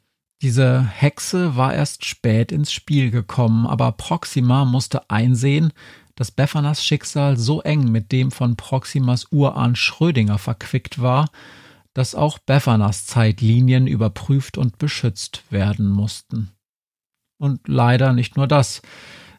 Diese 0.43 0.81
Hexe 0.81 1.57
war 1.57 1.75
erst 1.75 2.05
spät 2.05 2.53
ins 2.53 2.71
Spiel 2.71 3.11
gekommen, 3.11 3.67
aber 3.67 3.91
Proxima 3.91 4.65
musste 4.65 5.11
einsehen, 5.11 5.73
dass 6.15 6.31
Befanas 6.31 6.85
Schicksal 6.85 7.37
so 7.37 7.61
eng 7.63 7.91
mit 7.91 8.13
dem 8.13 8.31
von 8.31 8.55
Proximas 8.55 9.27
Urahn 9.33 9.75
Schrödinger 9.75 10.39
verquickt 10.39 11.03
war, 11.03 11.31
dass 11.99 12.15
auch 12.15 12.39
Befanas 12.39 13.07
Zeitlinien 13.07 13.89
überprüft 13.89 14.57
und 14.57 14.79
beschützt 14.79 15.43
werden 15.51 15.91
mussten. 15.91 16.53
Und 17.39 17.67
leider 17.67 18.13
nicht 18.13 18.37
nur 18.37 18.47
das. 18.47 18.83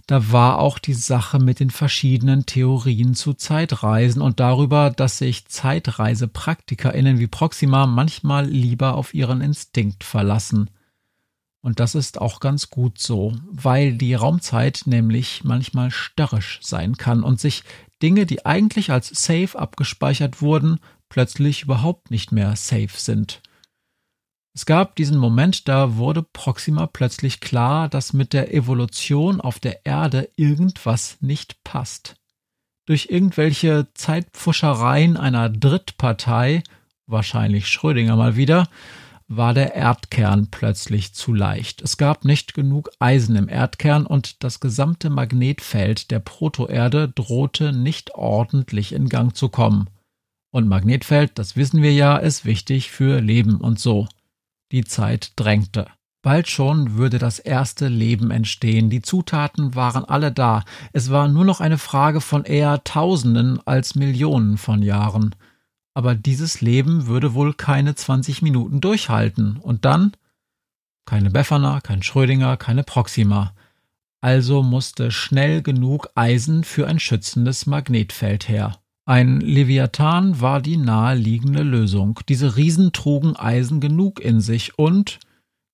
Da 0.07 0.33
war 0.33 0.59
auch 0.59 0.77
die 0.77 0.93
Sache 0.93 1.39
mit 1.39 1.61
den 1.61 1.69
verschiedenen 1.69 2.45
Theorien 2.45 3.13
zu 3.13 3.33
Zeitreisen 3.33 4.21
und 4.21 4.41
darüber, 4.41 4.89
dass 4.89 5.19
sich 5.19 5.47
ZeitreisepraktikerInnen 5.47 7.17
wie 7.19 7.27
Proxima 7.27 7.85
manchmal 7.85 8.45
lieber 8.45 8.95
auf 8.95 9.13
ihren 9.13 9.39
Instinkt 9.39 10.03
verlassen. 10.03 10.69
Und 11.61 11.79
das 11.79 11.95
ist 11.95 12.19
auch 12.19 12.41
ganz 12.41 12.69
gut 12.69 12.99
so, 12.99 13.37
weil 13.49 13.93
die 13.93 14.15
Raumzeit 14.15 14.81
nämlich 14.83 15.45
manchmal 15.45 15.91
störrisch 15.91 16.59
sein 16.61 16.97
kann 16.97 17.23
und 17.23 17.39
sich 17.39 17.63
Dinge, 18.01 18.25
die 18.25 18.45
eigentlich 18.45 18.91
als 18.91 19.07
safe 19.07 19.57
abgespeichert 19.57 20.41
wurden, 20.41 20.81
plötzlich 21.09 21.63
überhaupt 21.63 22.11
nicht 22.11 22.31
mehr 22.31 22.55
safe 22.55 22.97
sind. 22.97 23.41
Es 24.53 24.65
gab 24.65 24.95
diesen 24.95 25.17
Moment, 25.17 25.67
da 25.67 25.97
wurde 25.97 26.23
Proxima 26.23 26.87
plötzlich 26.87 27.39
klar, 27.39 27.87
dass 27.87 28.13
mit 28.13 28.33
der 28.33 28.53
Evolution 28.53 29.41
auf 29.41 29.59
der 29.59 29.85
Erde 29.85 30.29
irgendwas 30.35 31.17
nicht 31.21 31.63
passt. 31.63 32.15
Durch 32.85 33.07
irgendwelche 33.09 33.87
Zeitpfuschereien 33.93 35.15
einer 35.15 35.49
Drittpartei, 35.49 36.63
wahrscheinlich 37.05 37.67
Schrödinger 37.67 38.15
mal 38.15 38.35
wieder, 38.35 38.67
war 39.29 39.53
der 39.53 39.75
Erdkern 39.75 40.47
plötzlich 40.49 41.13
zu 41.13 41.33
leicht. 41.33 41.83
Es 41.83 41.97
gab 41.97 42.25
nicht 42.25 42.55
genug 42.55 42.89
Eisen 42.97 43.35
im 43.35 43.47
Erdkern 43.47 44.07
und 44.07 44.43
das 44.43 44.59
gesamte 44.59 45.11
Magnetfeld 45.11 46.09
der 46.09 46.19
Protoerde 46.19 47.07
drohte 47.09 47.71
nicht 47.71 48.15
ordentlich 48.15 48.91
in 48.91 49.07
Gang 49.07 49.35
zu 49.35 49.49
kommen. 49.49 49.87
Und 50.51 50.67
Magnetfeld, 50.67 51.37
das 51.37 51.55
wissen 51.55 51.81
wir 51.81 51.93
ja, 51.93 52.17
ist 52.17 52.45
wichtig 52.45 52.91
für 52.91 53.19
Leben 53.19 53.61
und 53.61 53.79
so. 53.79 54.07
Die 54.71 54.83
Zeit 54.83 55.33
drängte. 55.35 55.87
Bald 56.21 56.49
schon 56.49 56.95
würde 56.95 57.17
das 57.17 57.39
erste 57.39 57.87
Leben 57.87 58.29
entstehen. 58.29 58.89
Die 58.89 59.01
Zutaten 59.01 59.73
waren 59.75 60.03
alle 60.03 60.31
da. 60.31 60.65
Es 60.91 61.09
war 61.11 61.29
nur 61.29 61.45
noch 61.45 61.61
eine 61.61 61.77
Frage 61.77 62.19
von 62.19 62.43
eher 62.43 62.83
Tausenden 62.83 63.65
als 63.65 63.95
Millionen 63.95 64.57
von 64.57 64.81
Jahren. 64.81 65.33
Aber 65.93 66.15
dieses 66.15 66.59
Leben 66.59 67.07
würde 67.07 67.33
wohl 67.33 67.53
keine 67.53 67.95
20 67.95 68.41
Minuten 68.41 68.81
durchhalten. 68.81 69.57
Und 69.57 69.85
dann? 69.85 70.11
Keine 71.05 71.29
Befana, 71.29 71.79
kein 71.79 72.03
Schrödinger, 72.03 72.57
keine 72.57 72.83
Proxima. 72.83 73.53
Also 74.21 74.61
musste 74.61 75.11
schnell 75.11 75.61
genug 75.61 76.09
Eisen 76.15 76.65
für 76.65 76.85
ein 76.87 76.99
schützendes 76.99 77.65
Magnetfeld 77.65 78.49
her. 78.49 78.77
Ein 79.09 79.41
Leviathan 79.41 80.39
war 80.39 80.61
die 80.61 80.77
naheliegende 80.77 81.63
Lösung. 81.63 82.19
Diese 82.29 82.57
Riesen 82.57 82.93
trugen 82.93 83.35
Eisen 83.35 83.79
genug 83.79 84.19
in 84.19 84.39
sich 84.39 84.77
und, 84.77 85.19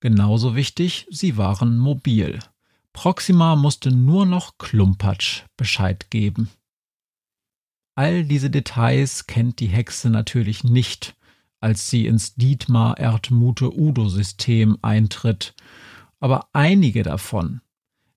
genauso 0.00 0.56
wichtig, 0.56 1.06
sie 1.10 1.36
waren 1.36 1.76
mobil. 1.76 2.38
Proxima 2.94 3.54
musste 3.54 3.90
nur 3.90 4.24
noch 4.24 4.56
Klumpatsch 4.56 5.42
Bescheid 5.58 6.08
geben. 6.08 6.48
All 7.94 8.24
diese 8.24 8.48
Details 8.48 9.26
kennt 9.26 9.60
die 9.60 9.68
Hexe 9.68 10.08
natürlich 10.08 10.64
nicht, 10.64 11.14
als 11.60 11.90
sie 11.90 12.06
ins 12.06 12.36
Dietmar 12.36 12.96
Erdmute 12.96 13.78
Udo 13.78 14.08
System 14.08 14.78
eintritt, 14.80 15.52
aber 16.20 16.48
einige 16.54 17.02
davon. 17.02 17.60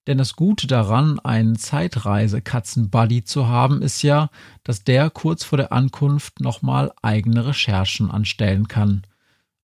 Denn 0.10 0.18
das 0.18 0.36
Gute 0.36 0.66
daran, 0.66 1.20
einen 1.20 1.56
Zeitreise-Katzen-Buddy 1.56 3.26
zu 3.26 3.48
haben, 3.48 3.84
ist 3.84 4.02
ja, 4.02 4.32
dass 4.64 4.84
der 4.84 5.12
kurz 5.12 5.44
vor 5.44 5.58
der 5.58 5.72
Ankunft 5.72 6.40
nochmal 6.40 6.92
eigene 7.04 7.46
Recherchen 7.46 8.10
anstellen 8.10 8.68
kann. 8.68 9.04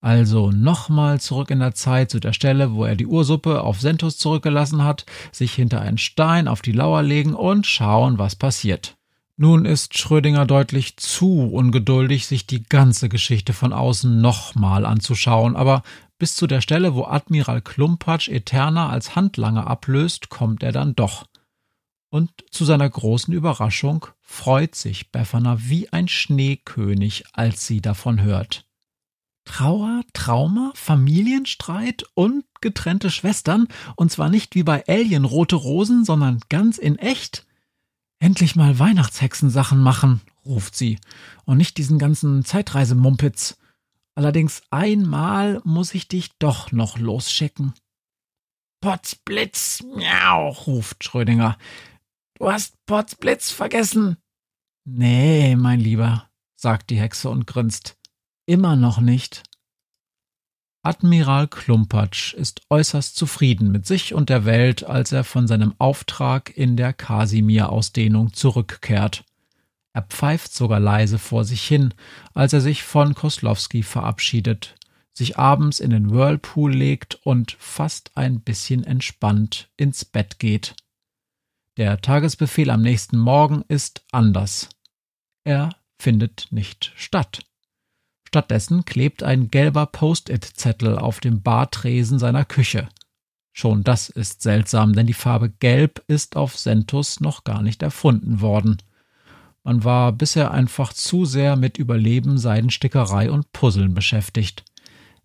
Also 0.01 0.51
nochmal 0.51 1.19
zurück 1.19 1.49
in 1.49 1.61
der 1.61 1.73
Zeit 1.73 2.11
zu 2.11 2.19
der 2.19 2.33
Stelle, 2.33 2.75
wo 2.75 2.85
er 2.85 2.95
die 2.95 3.07
Ursuppe 3.07 3.63
auf 3.63 3.81
Sentus 3.81 4.19
zurückgelassen 4.19 4.83
hat, 4.83 5.07
sich 5.31 5.51
hinter 5.51 5.81
einen 5.81 5.97
Stein 5.97 6.47
auf 6.47 6.61
die 6.61 6.73
Lauer 6.73 7.01
legen 7.01 7.33
und 7.33 7.65
schauen, 7.65 8.19
was 8.19 8.35
passiert. 8.35 8.94
Nun 9.37 9.65
ist 9.65 9.97
Schrödinger 9.97 10.45
deutlich 10.45 10.95
zu 10.95 11.49
ungeduldig, 11.51 12.25
sich 12.25 12.47
die 12.47 12.63
ganze 12.63 13.09
Geschichte 13.09 13.51
von 13.51 13.73
außen 13.73 14.21
nochmal 14.21 14.85
anzuschauen, 14.85 15.57
aber 15.57 15.83
bis 16.17 16.35
zu 16.35 16.47
der 16.47 16.61
Stelle, 16.61 16.95
wo 16.95 17.03
Admiral 17.03 17.61
Klumpatsch 17.61 18.29
Eterna 18.29 18.89
als 18.89 19.15
Handlanger 19.15 19.67
ablöst, 19.67 20.29
kommt 20.29 20.63
er 20.63 20.71
dann 20.71 20.95
doch. 20.95 21.25
Und 22.09 22.31
zu 22.49 22.63
seiner 22.63 22.89
großen 22.89 23.33
Überraschung 23.33 24.05
freut 24.21 24.73
sich 24.73 25.11
Befana 25.11 25.57
wie 25.59 25.91
ein 25.91 26.07
Schneekönig, 26.07 27.25
als 27.33 27.67
sie 27.67 27.81
davon 27.81 28.21
hört. 28.21 28.65
Trauer, 29.43 30.01
Trauma, 30.13 30.71
Familienstreit 30.75 32.05
und 32.13 32.45
getrennte 32.61 33.11
Schwestern, 33.11 33.67
und 33.97 34.11
zwar 34.11 34.29
nicht 34.29 34.55
wie 34.55 34.63
bei 34.63 34.85
Alien 34.87 35.25
rote 35.25 35.57
Rosen, 35.57 36.05
sondern 36.05 36.39
ganz 36.47 36.77
in 36.77 36.97
echt. 36.97 37.45
Endlich 38.19 38.55
mal 38.55 38.79
Weihnachtshexensachen 38.79 39.79
machen, 39.79 40.21
ruft 40.45 40.75
sie, 40.75 40.99
und 41.45 41.57
nicht 41.57 41.77
diesen 41.77 41.99
ganzen 41.99 42.45
Zeitreisemumpitz. 42.45 43.57
Allerdings 44.15 44.61
einmal 44.69 45.61
muss 45.65 45.93
ich 45.93 46.07
dich 46.07 46.37
doch 46.39 46.71
noch 46.71 46.97
losschicken. 46.97 47.73
Potzblitz, 48.81 49.83
miau, 49.83 50.49
ruft 50.49 51.03
Schrödinger. 51.03 51.57
Du 52.37 52.49
hast 52.51 52.75
Potzblitz 52.85 53.51
vergessen. 53.51 54.17
Nee, 54.85 55.55
mein 55.55 55.79
Lieber, 55.79 56.29
sagt 56.55 56.89
die 56.89 56.99
Hexe 56.99 57.29
und 57.29 57.47
grinst. 57.47 57.97
Immer 58.45 58.75
noch 58.75 58.99
nicht. 58.99 59.43
Admiral 60.85 61.47
Klumpatsch 61.47 62.35
ist 62.35 62.61
äußerst 62.69 63.15
zufrieden 63.15 63.71
mit 63.71 63.87
sich 63.87 64.13
und 64.13 64.29
der 64.29 64.45
Welt, 64.45 64.83
als 64.83 65.11
er 65.11 65.23
von 65.23 65.47
seinem 65.47 65.73
Auftrag 65.79 66.55
in 66.55 66.77
der 66.77 66.93
Kasimir-Ausdehnung 66.93 68.33
zurückkehrt. 68.33 69.23
Er 69.93 70.03
pfeift 70.03 70.53
sogar 70.53 70.79
leise 70.79 71.17
vor 71.17 71.43
sich 71.43 71.63
hin, 71.63 71.95
als 72.35 72.53
er 72.53 72.61
sich 72.61 72.83
von 72.83 73.15
Koslowski 73.15 73.81
verabschiedet, 73.81 74.75
sich 75.11 75.39
abends 75.39 75.79
in 75.79 75.89
den 75.89 76.11
Whirlpool 76.11 76.71
legt 76.71 77.15
und 77.23 77.57
fast 77.57 78.15
ein 78.15 78.41
bisschen 78.41 78.83
entspannt 78.83 79.71
ins 79.77 80.05
Bett 80.05 80.37
geht. 80.37 80.75
Der 81.77 81.99
Tagesbefehl 81.99 82.69
am 82.69 82.83
nächsten 82.83 83.17
Morgen 83.17 83.63
ist 83.69 84.05
anders. 84.11 84.69
Er 85.45 85.69
findet 85.97 86.47
nicht 86.51 86.93
statt. 86.95 87.43
Stattdessen 88.27 88.85
klebt 88.85 89.23
ein 89.23 89.49
gelber 89.49 89.85
Post-it-Zettel 89.85 90.97
auf 90.97 91.19
dem 91.19 91.41
Bartresen 91.41 92.19
seiner 92.19 92.45
Küche. 92.45 92.89
Schon 93.53 93.83
das 93.83 94.09
ist 94.09 94.41
seltsam, 94.41 94.93
denn 94.93 95.07
die 95.07 95.13
Farbe 95.13 95.49
Gelb 95.49 96.03
ist 96.07 96.35
auf 96.35 96.57
Sentus 96.57 97.21
noch 97.21 97.45
gar 97.45 97.61
nicht 97.61 97.81
erfunden 97.81 98.41
worden. 98.41 98.77
Man 99.63 99.83
war 99.83 100.11
bisher 100.11 100.51
einfach 100.51 100.91
zu 100.91 101.25
sehr 101.25 101.55
mit 101.55 101.77
Überleben, 101.77 102.37
Seidenstickerei 102.37 103.31
und 103.31 103.51
Puzzeln 103.53 103.93
beschäftigt. 103.93 104.65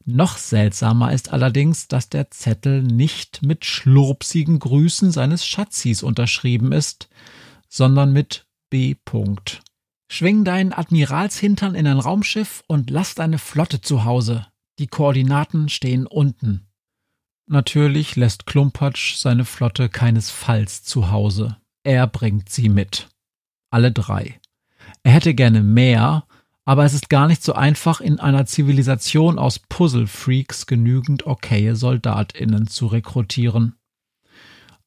Noch 0.05 0.39
seltsamer 0.39 1.13
ist 1.13 1.33
allerdings, 1.33 1.89
dass 1.89 2.09
der 2.09 2.31
Zettel 2.31 2.83
nicht 2.83 3.43
mit 3.43 3.65
schlurpsigen 3.65 4.59
Grüßen 4.59 5.11
seines 5.11 5.45
Schatzis 5.45 6.03
unterschrieben 6.03 6.73
ist, 6.73 7.09
sondern 7.69 8.13
mit 8.13 8.47
B. 8.71 8.95
-Punkt. 9.05 9.61
Schwing 10.13 10.43
deinen 10.43 10.73
Admiralshintern 10.73 11.77
in 11.77 11.87
ein 11.87 12.01
Raumschiff 12.01 12.65
und 12.67 12.91
lass 12.91 13.15
deine 13.15 13.39
Flotte 13.39 13.81
zu 13.81 14.05
Hause. 14.05 14.45
Die 14.81 14.89
Koordinaten 14.89 15.69
stehen 15.69 16.05
unten. 16.05 16.67
Natürlich 17.47 18.17
lässt 18.17 18.45
Klumpatsch 18.45 19.15
seine 19.15 19.45
Flotte 19.45 19.89
keinesfalls 19.89 20.83
zu 20.83 21.13
Hause. 21.13 21.59
Er 21.85 22.09
bringt 22.09 22.49
sie 22.49 22.69
mit 22.69 23.09
alle 23.71 23.93
drei. 23.93 24.41
Er 25.05 25.13
hätte 25.13 25.33
gerne 25.33 25.63
mehr, 25.63 26.25
aber 26.65 26.85
es 26.85 26.93
ist 26.93 27.09
gar 27.09 27.29
nicht 27.29 27.45
so 27.45 27.53
einfach, 27.53 28.01
in 28.01 28.19
einer 28.19 28.47
Zivilisation 28.47 29.39
aus 29.39 29.61
Puzzle-Freaks 29.61 30.67
genügend 30.67 31.25
okaye 31.25 31.77
SoldatInnen 31.77 32.67
zu 32.67 32.89
rekrutieren. 32.89 33.77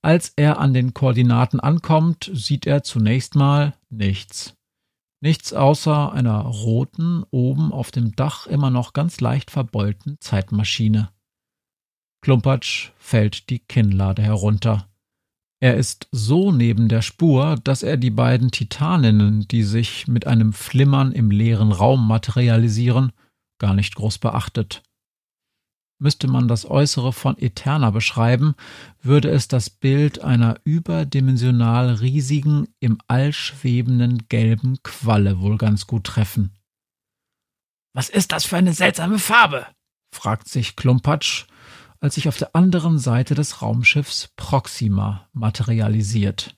Als 0.02 0.34
er 0.36 0.60
an 0.60 0.74
den 0.74 0.94
Koordinaten 0.94 1.62
ankommt, 1.62 2.30
sieht 2.34 2.68
er 2.68 2.84
zunächst 2.84 3.36
mal 3.36 3.74
nichts. 3.90 4.58
Nichts 5.24 5.54
außer 5.54 6.12
einer 6.12 6.42
roten, 6.42 7.24
oben 7.32 7.72
auf 7.72 7.92
dem 7.92 8.14
Dach 8.14 8.46
immer 8.46 8.70
noch 8.70 8.92
ganz 8.92 9.22
leicht 9.22 9.52
verbeulten 9.52 10.18
Zeitmaschine. 10.20 11.12
Klumpatsch 12.22 12.92
fällt 12.98 13.50
die 13.50 13.60
Kinnlade 13.60 14.22
herunter. 14.22 14.90
Er 15.62 15.78
ist 15.78 16.10
so 16.12 16.52
neben 16.52 16.90
der 16.90 17.02
Spur, 17.02 17.56
dass 17.64 17.84
er 17.84 17.96
die 17.96 18.10
beiden 18.10 18.52
Titaninnen, 18.52 19.48
die 19.48 19.64
sich 19.64 20.10
mit 20.10 20.28
einem 20.28 20.52
Flimmern 20.52 21.14
im 21.14 21.32
leeren 21.32 21.72
Raum 21.72 22.06
materialisieren, 22.06 23.14
gar 23.60 23.74
nicht 23.74 23.96
groß 23.96 24.18
beachtet. 24.18 24.84
Müsste 26.04 26.28
man 26.28 26.50
das 26.50 26.70
Äußere 26.70 27.14
von 27.14 27.38
Eterna 27.38 27.90
beschreiben, 27.90 28.56
würde 29.02 29.30
es 29.30 29.48
das 29.48 29.70
Bild 29.70 30.22
einer 30.22 30.60
überdimensional 30.66 31.94
riesigen, 31.94 32.68
im 32.82 32.98
All 33.08 33.32
schwebenden 33.32 34.28
gelben 34.28 34.84
Qualle 34.84 35.40
wohl 35.40 35.58
ganz 35.58 35.88
gut 35.88 36.04
treffen. 36.04 36.52
Was 37.94 38.10
ist 38.10 38.34
das 38.34 38.44
für 38.44 38.58
eine 38.58 38.74
seltsame 38.74 39.18
Farbe? 39.18 39.66
fragt 40.14 40.50
sich 40.50 40.76
Klumpatsch 40.76 41.46
als 42.02 42.16
sich 42.16 42.28
auf 42.28 42.36
der 42.36 42.54
anderen 42.54 43.00
Seite 43.00 43.34
des 43.34 43.62
Raumschiffs 43.62 44.34
Proxima 44.36 45.30
materialisiert. 45.32 46.54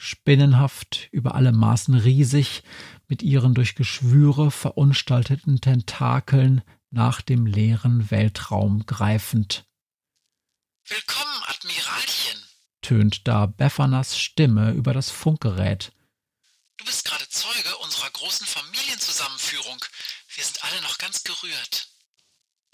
Spinnenhaft, 0.00 1.08
über 1.10 1.34
alle 1.34 1.50
Maßen 1.50 1.94
riesig, 1.94 2.62
mit 3.08 3.24
ihren 3.24 3.54
durch 3.54 3.74
Geschwüre 3.74 4.52
verunstalteten 4.52 5.60
Tentakeln 5.60 6.62
nach 6.92 7.22
dem 7.22 7.46
leeren 7.46 8.10
Weltraum 8.10 8.86
greifend. 8.86 9.64
Willkommen, 10.86 11.42
Admiralchen, 11.46 12.38
tönt 12.82 13.26
da 13.26 13.46
Beffanas 13.46 14.18
Stimme 14.18 14.72
über 14.72 14.92
das 14.92 15.10
Funkgerät. 15.10 15.92
Du 16.76 16.84
bist 16.84 17.04
gerade 17.04 17.28
Zeuge 17.28 17.76
unserer 17.78 18.10
großen 18.10 18.46
Familienzusammenführung. 18.46 19.84
Wir 20.34 20.44
sind 20.44 20.62
alle 20.64 20.82
noch 20.82 20.98
ganz 20.98 21.24
gerührt. 21.24 21.88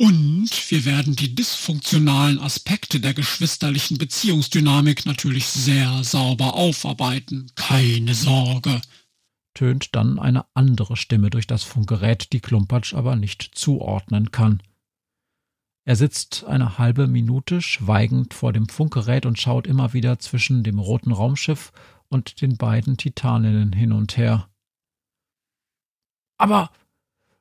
Und 0.00 0.50
wir 0.70 0.84
werden 0.84 1.16
die 1.16 1.34
dysfunktionalen 1.34 2.38
Aspekte 2.38 3.00
der 3.00 3.14
geschwisterlichen 3.14 3.98
Beziehungsdynamik 3.98 5.06
natürlich 5.06 5.46
sehr 5.46 6.04
sauber 6.04 6.54
aufarbeiten. 6.54 7.50
Keine 7.56 8.14
Sorge. 8.14 8.80
Tönt 9.58 9.96
dann 9.96 10.20
eine 10.20 10.46
andere 10.54 10.96
Stimme 10.96 11.30
durch 11.30 11.48
das 11.48 11.64
Funkgerät, 11.64 12.32
die 12.32 12.38
Klumpatsch 12.38 12.94
aber 12.94 13.16
nicht 13.16 13.42
zuordnen 13.56 14.30
kann. 14.30 14.62
Er 15.84 15.96
sitzt 15.96 16.44
eine 16.44 16.78
halbe 16.78 17.08
Minute 17.08 17.60
schweigend 17.60 18.34
vor 18.34 18.52
dem 18.52 18.68
Funkgerät 18.68 19.26
und 19.26 19.36
schaut 19.36 19.66
immer 19.66 19.94
wieder 19.94 20.20
zwischen 20.20 20.62
dem 20.62 20.78
roten 20.78 21.10
Raumschiff 21.10 21.72
und 22.06 22.40
den 22.40 22.56
beiden 22.56 22.98
Titaninnen 22.98 23.72
hin 23.72 23.90
und 23.90 24.16
her. 24.16 24.48
Aber 26.36 26.70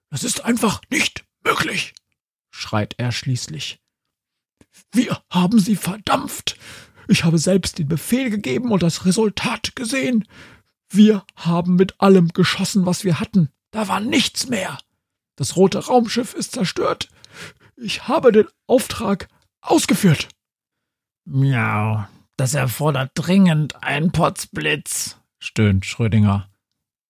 das 0.09 0.23
ist 0.23 0.43
einfach 0.43 0.81
nicht 0.89 1.23
möglich, 1.43 1.93
schreit 2.49 2.95
er 2.97 3.11
schließlich. 3.11 3.79
Wir 4.91 5.21
haben 5.29 5.59
sie 5.59 5.75
verdampft. 5.75 6.57
Ich 7.07 7.23
habe 7.23 7.37
selbst 7.37 7.77
den 7.77 7.87
Befehl 7.87 8.31
gegeben 8.31 8.71
und 8.71 8.81
das 8.81 9.05
Resultat 9.05 9.75
gesehen. 9.75 10.27
Wir 10.89 11.25
haben 11.35 11.75
mit 11.75 11.99
allem 11.99 12.29
geschossen, 12.29 12.85
was 12.85 13.03
wir 13.03 13.19
hatten. 13.19 13.49
Da 13.71 13.87
war 13.87 13.99
nichts 13.99 14.47
mehr. 14.47 14.77
Das 15.35 15.55
rote 15.55 15.85
Raumschiff 15.85 16.33
ist 16.33 16.53
zerstört. 16.53 17.09
Ich 17.75 18.07
habe 18.07 18.31
den 18.31 18.47
Auftrag 18.65 19.27
ausgeführt. 19.61 20.29
Miau, 21.25 22.05
das 22.37 22.53
erfordert 22.53 23.11
dringend 23.15 23.83
einen 23.83 24.11
Potzblitz, 24.11 25.17
stöhnt 25.39 25.85
Schrödinger. 25.85 26.49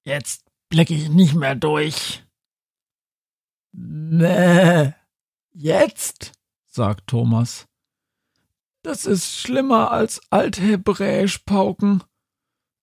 Jetzt 0.04 0.44
blicke 0.70 0.94
ich 0.96 1.10
nicht 1.10 1.36
mehr 1.36 1.56
durch. 1.56 2.24
Nee, 3.72 4.94
Jetzt? 5.60 6.34
sagt 6.68 7.08
Thomas. 7.08 7.66
Das 8.84 9.08
ist 9.08 9.40
schlimmer 9.40 9.90
als 9.90 10.22
althebräisch 10.30 11.40
pauken. 11.40 12.04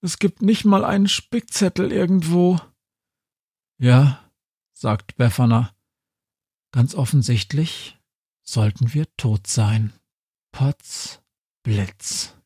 Es 0.05 0.19
gibt 0.19 0.43
nicht 0.43 0.67
mal 0.67 0.85
einen 0.85 1.09
Spickzettel 1.09 1.91
irgendwo. 1.91 2.61
Ja, 3.79 4.23
sagt 4.75 5.17
Befana. 5.17 5.75
Ganz 6.73 6.95
offensichtlich 6.95 7.99
sollten 8.43 8.93
wir 8.93 9.07
tot 9.17 9.47
sein. 9.47 9.95
Potz, 10.53 11.23
Blitz. 11.63 12.37